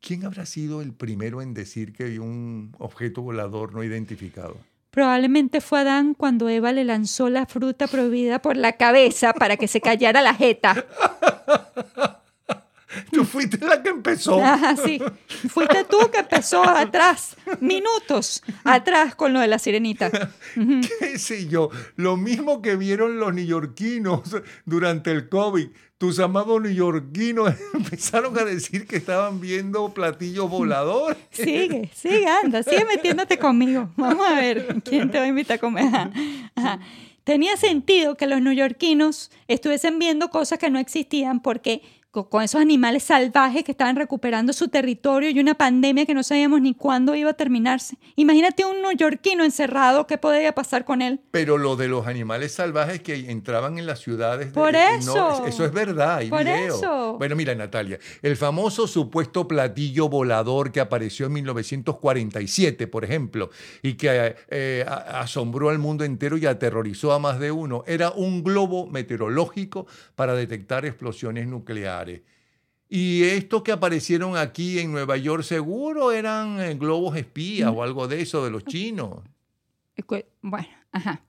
¿Quién 0.00 0.24
habrá 0.24 0.46
sido 0.46 0.80
el 0.80 0.94
primero 0.94 1.42
en 1.42 1.52
decir 1.52 1.92
que 1.92 2.04
hay 2.04 2.18
un 2.18 2.74
objeto 2.78 3.20
volador 3.20 3.74
no 3.74 3.84
identificado? 3.84 4.56
Probablemente 4.90 5.60
fue 5.60 5.80
Adán 5.80 6.14
cuando 6.14 6.48
Eva 6.48 6.72
le 6.72 6.84
lanzó 6.84 7.30
la 7.30 7.46
fruta 7.46 7.86
prohibida 7.86 8.42
por 8.42 8.56
la 8.56 8.72
cabeza 8.72 9.32
para 9.32 9.56
que 9.56 9.68
se 9.68 9.80
callara 9.80 10.20
la 10.20 10.34
jeta. 10.34 10.84
Tú 13.12 13.24
fuiste 13.24 13.64
la 13.64 13.82
que 13.82 13.90
empezó. 13.90 14.42
Ajá, 14.42 14.76
sí. 14.84 15.00
Fuiste 15.48 15.84
tú 15.84 15.98
que 16.10 16.18
empezó 16.18 16.62
atrás, 16.68 17.36
minutos 17.60 18.42
atrás 18.64 19.14
con 19.14 19.32
lo 19.32 19.40
de 19.40 19.48
la 19.48 19.58
sirenita. 19.58 20.10
Qué 20.54 21.18
sé 21.18 21.48
yo, 21.48 21.70
lo 21.96 22.16
mismo 22.16 22.62
que 22.62 22.76
vieron 22.76 23.18
los 23.18 23.32
neoyorquinos 23.34 24.22
durante 24.64 25.10
el 25.10 25.28
COVID. 25.28 25.68
Tus 25.98 26.18
amados 26.18 26.62
neoyorquinos 26.62 27.54
empezaron 27.74 28.38
a 28.38 28.44
decir 28.44 28.86
que 28.86 28.96
estaban 28.96 29.40
viendo 29.40 29.92
platillos 29.92 30.48
voladores. 30.48 31.18
Sigue, 31.30 31.90
sigue, 31.94 32.26
anda, 32.26 32.62
sigue 32.62 32.86
metiéndote 32.86 33.38
conmigo. 33.38 33.90
Vamos 33.96 34.26
a 34.26 34.34
ver 34.40 34.76
quién 34.82 35.10
te 35.10 35.18
va 35.18 35.24
a 35.24 35.28
invitar 35.28 35.56
a 35.56 35.60
comer. 35.60 35.84
Ajá, 35.84 36.10
ajá. 36.54 36.80
Tenía 37.24 37.56
sentido 37.58 38.16
que 38.16 38.26
los 38.26 38.40
neoyorquinos 38.40 39.30
estuviesen 39.46 39.98
viendo 39.98 40.30
cosas 40.30 40.58
que 40.58 40.70
no 40.70 40.78
existían 40.78 41.40
porque 41.40 41.82
con 42.12 42.42
esos 42.42 42.60
animales 42.60 43.04
salvajes 43.04 43.62
que 43.62 43.70
estaban 43.70 43.94
recuperando 43.94 44.52
su 44.52 44.66
territorio 44.66 45.30
y 45.30 45.38
una 45.38 45.54
pandemia 45.54 46.06
que 46.06 46.14
no 46.14 46.24
sabíamos 46.24 46.60
ni 46.60 46.74
cuándo 46.74 47.14
iba 47.14 47.30
a 47.30 47.34
terminarse. 47.34 47.98
Imagínate 48.16 48.64
un 48.64 48.82
neoyorquino 48.82 49.44
encerrado, 49.44 50.08
¿qué 50.08 50.18
podría 50.18 50.52
pasar 50.52 50.84
con 50.84 51.02
él? 51.02 51.20
Pero 51.30 51.56
lo 51.56 51.76
de 51.76 51.86
los 51.86 52.08
animales 52.08 52.50
salvajes 52.52 53.00
que 53.00 53.30
entraban 53.30 53.78
en 53.78 53.86
las 53.86 54.00
ciudades. 54.00 54.48
de- 54.48 54.52
Por 54.54 54.72
no, 54.72 54.78
eso. 54.78 55.46
eso 55.46 55.64
es 55.64 55.72
verdad, 55.72 56.16
hay 56.16 56.30
Por 56.30 56.40
video. 56.40 56.74
eso. 56.76 57.16
Bueno, 57.16 57.36
mira, 57.36 57.54
Natalia, 57.54 58.00
el 58.22 58.36
famoso 58.36 58.88
supuesto 58.88 59.46
platillo 59.46 60.08
volador 60.08 60.72
que 60.72 60.80
apareció 60.80 61.26
en 61.26 61.32
1947, 61.34 62.88
por 62.88 63.04
ejemplo, 63.04 63.50
y 63.82 63.94
que 63.94 64.34
eh, 64.48 64.84
asombró 64.88 65.68
al 65.70 65.78
mundo 65.78 66.02
entero 66.04 66.36
y 66.36 66.46
aterrorizó 66.46 67.12
a 67.12 67.20
más 67.20 67.38
de 67.38 67.52
uno, 67.52 67.84
era 67.86 68.10
un 68.10 68.42
globo 68.42 68.88
meteorológico 68.88 69.86
para 70.16 70.34
detectar 70.34 70.84
explosiones 70.84 71.46
nucleares. 71.46 71.99
Y 72.88 73.22
estos 73.22 73.62
que 73.62 73.72
aparecieron 73.72 74.36
aquí 74.36 74.78
en 74.80 74.90
Nueva 74.90 75.16
York 75.16 75.44
seguro 75.44 76.10
eran 76.10 76.58
eh, 76.60 76.74
globos 76.74 77.16
espías 77.16 77.70
o 77.72 77.82
algo 77.82 78.08
de 78.08 78.20
eso 78.22 78.44
de 78.44 78.50
los 78.50 78.64
chinos. 78.64 79.20
Bueno, 80.42 80.68
ajá. 80.92 81.22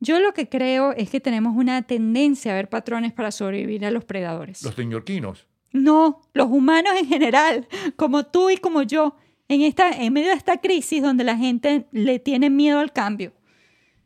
Yo 0.00 0.18
lo 0.18 0.32
que 0.32 0.48
creo 0.48 0.92
es 0.92 1.10
que 1.10 1.20
tenemos 1.20 1.54
una 1.56 1.82
tendencia 1.82 2.52
a 2.52 2.54
ver 2.56 2.68
patrones 2.70 3.12
para 3.12 3.30
sobrevivir 3.30 3.84
a 3.84 3.90
los 3.90 4.04
predadores. 4.04 4.62
Los 4.62 4.76
neoyorquinos. 4.78 5.46
No, 5.72 6.22
los 6.32 6.48
humanos 6.48 6.92
en 6.98 7.06
general, 7.06 7.68
como 7.96 8.24
tú 8.26 8.50
y 8.50 8.56
como 8.56 8.82
yo, 8.82 9.14
en, 9.48 9.60
esta, 9.62 9.90
en 9.92 10.12
medio 10.12 10.30
de 10.30 10.36
esta 10.36 10.56
crisis 10.56 11.02
donde 11.02 11.22
la 11.22 11.36
gente 11.36 11.86
le 11.92 12.18
tiene 12.18 12.48
miedo 12.50 12.78
al 12.80 12.92
cambio. 12.92 13.32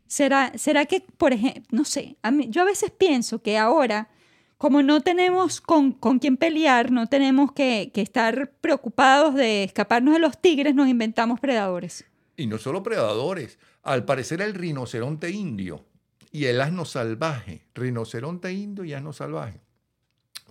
¿Será, 0.05 0.51
será 0.57 0.85
que, 0.85 0.99
por 0.99 1.33
ejemplo, 1.33 1.63
no 1.71 1.85
sé, 1.85 2.17
a 2.21 2.29
mí- 2.29 2.47
yo 2.49 2.61
a 2.61 2.65
veces 2.65 2.91
pienso 2.91 3.41
que 3.41 3.57
ahora, 3.57 4.09
como 4.65 4.81
no 4.81 5.01
tenemos 5.01 5.61
con, 5.61 5.91
con 5.91 6.17
quién 6.17 6.37
pelear, 6.37 6.89
no 6.89 7.05
tenemos 7.05 7.51
que, 7.51 7.91
que 7.93 8.01
estar 8.01 8.49
preocupados 8.61 9.35
de 9.35 9.63
escaparnos 9.63 10.15
de 10.15 10.19
los 10.19 10.41
tigres, 10.41 10.73
nos 10.73 10.87
inventamos 10.87 11.39
predadores. 11.39 12.03
Y 12.35 12.47
no 12.47 12.57
solo 12.57 12.81
predadores. 12.81 13.59
Al 13.83 14.05
parecer 14.05 14.41
el 14.41 14.55
rinoceronte 14.55 15.29
indio 15.29 15.85
y 16.31 16.45
el 16.45 16.59
asno 16.61 16.83
salvaje, 16.85 17.67
rinoceronte 17.75 18.53
indio 18.53 18.83
y 18.85 18.93
asno 18.93 19.13
salvaje, 19.13 19.61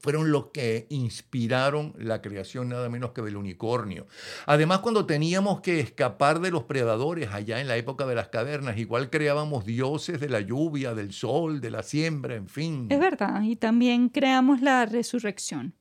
fueron 0.05 0.31
los 0.31 0.49
que 0.49 0.87
inspiraron 0.91 1.95
la 1.97 2.21
creación 2.21 2.69
nada 2.69 2.91
menos 2.91 3.13
que 3.13 3.23
del 3.23 3.39
unicornio. 3.39 4.07
Además, 4.45 4.81
cuando 4.81 5.07
teníamos 5.07 5.63
que 5.63 5.81
escapar 5.81 6.41
de 6.41 6.51
los 6.51 6.65
predadores 6.65 7.31
allá 7.33 7.59
en 7.59 7.69
la 7.69 7.79
época 7.79 8.05
de 8.05 8.15
las 8.15 8.29
cavernas, 8.29 8.77
igual 8.77 9.09
creábamos 9.09 9.65
dioses 9.65 10.21
de 10.21 10.29
la 10.29 10.43
lluvia, 10.43 10.93
del 10.93 11.15
sol, 11.15 11.63
de 11.63 11.71
la 11.71 11.83
siembra, 11.83 12.35
en 12.35 12.49
fin. 12.49 12.89
Es 12.91 13.01
verdad, 13.01 13.41
y 13.45 13.57
también 13.57 14.11
creamos 14.11 14.61
la 14.61 14.85
resurrección. 14.85 15.73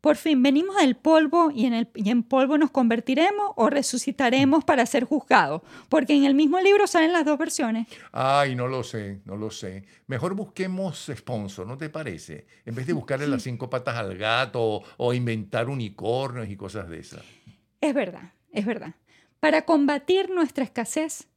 Por 0.00 0.16
fin, 0.16 0.42
venimos 0.42 0.76
del 0.76 0.96
polvo 0.96 1.50
y 1.50 1.66
en, 1.66 1.74
el, 1.74 1.88
y 1.94 2.10
en 2.10 2.22
polvo 2.22 2.56
nos 2.56 2.70
convertiremos 2.70 3.52
o 3.56 3.68
resucitaremos 3.68 4.64
para 4.64 4.86
ser 4.86 5.04
juzgados, 5.04 5.62
porque 5.88 6.14
en 6.14 6.24
el 6.24 6.34
mismo 6.34 6.58
libro 6.60 6.86
salen 6.86 7.12
las 7.12 7.24
dos 7.24 7.38
versiones. 7.38 7.86
Ay, 8.12 8.54
no 8.54 8.66
lo 8.66 8.82
sé, 8.82 9.20
no 9.24 9.36
lo 9.36 9.50
sé. 9.50 9.84
Mejor 10.06 10.34
busquemos 10.34 11.10
sponsor, 11.14 11.66
¿no 11.66 11.76
te 11.76 11.90
parece? 11.90 12.46
En 12.64 12.74
vez 12.74 12.86
de 12.86 12.94
buscarle 12.94 13.26
las 13.26 13.42
cinco 13.42 13.68
patas 13.68 13.96
al 13.96 14.16
gato 14.16 14.62
o, 14.62 14.82
o 14.96 15.12
inventar 15.12 15.68
unicornios 15.68 16.48
y 16.48 16.56
cosas 16.56 16.88
de 16.88 17.00
esas. 17.00 17.22
Es 17.80 17.94
verdad, 17.94 18.32
es 18.52 18.64
verdad. 18.64 18.94
Para 19.38 19.62
combatir 19.62 20.30
nuestra 20.30 20.64
escasez, 20.64 21.28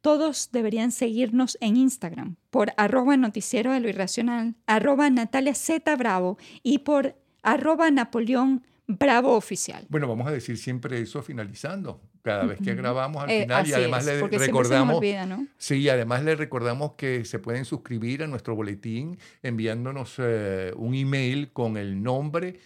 todos 0.00 0.50
deberían 0.52 0.92
seguirnos 0.92 1.58
en 1.60 1.76
Instagram 1.76 2.36
por 2.50 2.72
arroba 2.76 3.16
noticiero 3.16 3.72
de 3.72 3.80
lo 3.80 3.88
irracional, 3.88 4.54
arroba 4.66 5.10
Natalia 5.10 5.54
Z 5.54 5.94
Bravo 5.96 6.38
y 6.62 6.78
por 6.78 7.16
arroba 7.42 7.90
Napoleón 7.90 8.62
Bravo 8.86 9.36
Oficial. 9.36 9.86
Bueno, 9.88 10.08
vamos 10.08 10.26
a 10.26 10.32
decir 10.32 10.58
siempre 10.58 11.00
eso 11.00 11.22
finalizando. 11.22 12.00
Cada 12.22 12.44
vez 12.44 12.58
que 12.62 12.74
grabamos 12.74 13.22
al 13.22 13.30
Eh, 13.30 13.42
final 13.42 13.66
y 13.66 13.72
además 13.72 14.06
es, 14.06 14.20
le 14.30 14.38
recordamos 14.38 14.96
olvida, 14.96 15.24
¿no? 15.24 15.46
Sí, 15.56 15.88
además 15.88 16.22
le 16.22 16.34
recordamos 16.36 16.92
que 16.92 17.24
se 17.24 17.38
pueden 17.38 17.64
suscribir 17.64 18.22
a 18.22 18.26
nuestro 18.26 18.54
boletín 18.54 19.18
enviándonos 19.42 20.16
eh, 20.18 20.72
un 20.76 20.94
email 20.94 21.50
con 21.52 21.76
el 21.76 22.02
nombre 22.02 22.60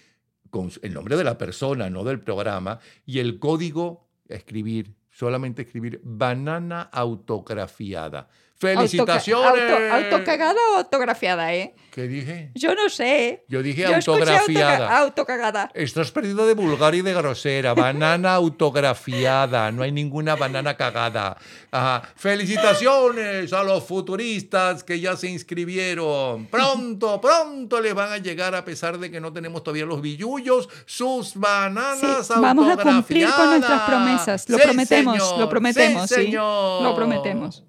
con 0.51 0.70
el 0.83 0.95
nombre 0.95 1.16
de 1.16 1.25
la 1.25 1.37
persona, 1.37 1.91
no 1.91 2.05
del 2.05 2.20
programa 2.20 2.79
y 3.05 3.18
el 3.18 3.41
código 3.41 4.07
a 4.31 4.35
escribir, 4.35 4.95
solamente 5.11 5.62
escribir 5.62 6.01
banana 6.05 6.83
autografiada. 6.93 8.29
Felicitaciones. 8.65 9.62
Auto, 9.73 9.95
autocagada 9.95 10.61
o 10.75 10.79
autografiada, 10.79 11.55
¿eh? 11.55 11.75
¿Qué 11.93 12.03
dije? 12.09 12.51
Yo 12.57 12.75
no 12.75 12.89
sé. 12.89 13.45
Yo 13.49 13.62
dije 13.62 13.83
Yo 13.83 13.95
autografiada. 13.95 14.77
autoca- 14.89 14.99
autocagada. 14.99 15.71
Estás 15.75 16.11
perdido 16.11 16.45
de 16.47 16.55
vulgar 16.55 16.95
y 16.97 17.03
de 17.03 17.15
grosera. 17.15 17.73
Banana 17.75 18.35
autografiada. 18.35 19.71
No 19.71 19.83
hay 19.85 19.93
ninguna 19.93 20.35
banana 20.35 20.77
cagada. 20.77 21.37
Ajá. 21.71 22.03
Felicitaciones 22.17 23.53
a 23.53 23.62
los 23.62 23.85
futuristas 23.85 24.83
que 24.83 24.99
ya 25.01 25.17
se 25.17 25.29
inscribieron. 25.29 26.47
Pronto, 26.47 27.21
pronto 27.21 27.81
les 27.81 27.95
van 27.95 28.12
a 28.12 28.19
llegar, 28.19 28.55
a 28.55 28.65
pesar 28.65 28.99
de 28.99 29.11
que 29.11 29.21
no 29.21 29.33
tenemos 29.33 29.62
todavía 29.62 29.87
los 29.87 30.01
billullos, 30.01 30.69
sus 30.87 31.35
bananas 31.37 31.99
Sí, 32.01 32.33
vamos 32.41 32.69
a 32.71 32.77
cumplir 32.83 33.29
con 33.31 33.51
nuestras 33.51 33.81
promesas. 33.83 34.49
Lo 34.49 34.57
Sí, 34.59 34.62
prometemos, 34.65 35.15
señor. 35.19 35.39
lo 35.39 35.49
prometemos, 35.49 36.09
Sí, 36.09 36.15
sí. 36.15 36.23
señor. 36.25 36.83
Lo 36.83 36.95
prometemos. 36.95 37.65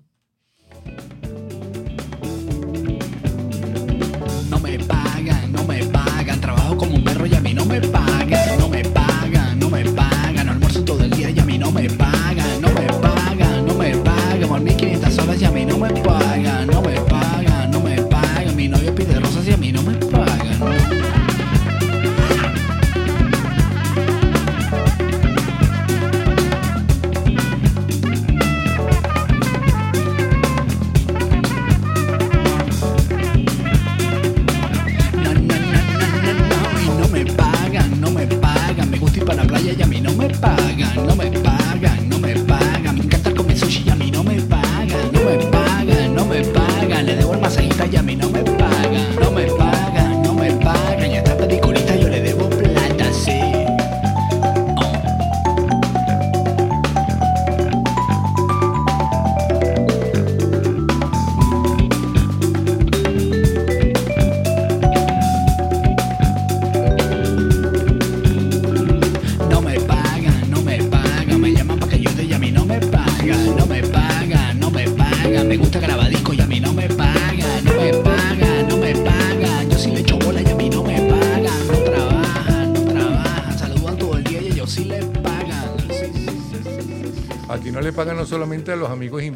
Me 4.77 4.83
pagan, 4.85 5.51
no 5.51 5.63
me 5.63 5.83
pagan. 5.85 6.41
Trabajo 6.41 6.77
como 6.77 6.95
un 6.95 7.03
perro 7.03 7.25
y 7.25 7.35
a 7.35 7.39
mí 7.39 7.53
no 7.53 7.65
me 7.65 7.79
pagan. 7.81 8.59
No 8.59 8.67
me 8.67 8.83
pagan, 8.83 9.59
no 9.59 9.69
me 9.69 9.85
pagan. 9.85 10.49
Almuerzo 10.49 10.83
todo 10.83 11.03
el 11.03 11.11
día 11.11 11.29
y 11.29 11.39
a 11.39 11.45
mí 11.45 11.57
no 11.57 11.71
me 11.71 11.89
pagan. 11.89 12.61
No 12.61 12.69
me 12.69 12.87
pagan, 12.87 13.65
no 13.65 13.73
me 13.75 13.95
pagan. 13.97 14.49
Por 14.49 14.61
1500 14.61 15.17
horas 15.19 15.41
y 15.41 15.45
a 15.45 15.51
mí 15.51 15.65
no 15.65 15.77
me 15.77 15.89
pagan. 15.89 16.67
No 16.67 16.81
me 16.81 16.99
pagan, 17.01 17.14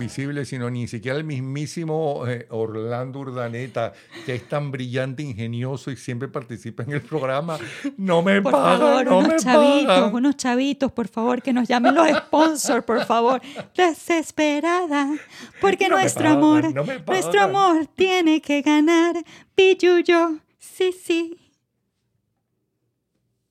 sino 0.10 0.70
ni 0.70 0.88
siquiera 0.88 1.18
al 1.18 1.24
mismísimo 1.24 2.26
eh, 2.28 2.45
Orlando 2.49 3.20
Urdaneta, 3.20 3.93
que 4.26 4.36
es 4.36 4.49
tan 4.49 4.72
brillante, 4.72 5.24
ingenioso 5.24 5.91
y 5.91 5.95
siempre 5.95 6.28
participa 6.28 6.84
en 6.84 6.91
el 6.93 7.01
programa. 7.01 7.57
No 7.97 8.22
me 8.22 8.41
Por 8.41 8.51
pagan, 8.51 8.80
favor, 8.80 9.05
no 9.05 9.22
me 9.22 9.28
unos 9.30 9.43
chavitos, 9.43 9.86
pagan. 9.88 10.16
unos 10.16 10.38
chavitos, 10.38 10.91
por 10.91 11.07
favor, 11.07 11.41
que 11.41 11.53
nos 11.53 11.68
llamen 11.68 11.95
los 11.95 12.07
sponsors, 12.10 12.84
por 12.84 13.05
favor. 13.05 13.41
Desesperada, 13.76 15.10
porque 15.62 15.88
No 15.88 15.95
me 15.95 16.01
nuestro 16.01 16.24
pagan, 16.24 16.38
amor, 16.38 16.74
no 16.74 16.84
me 16.84 16.99
nuestro 16.99 17.41
amor 17.41 17.88
tiene 17.95 18.41
que 18.41 18.62
ganar. 18.62 19.16
Pilluyo, 19.55 20.39
sí, 20.57 20.91
sí. 20.91 21.36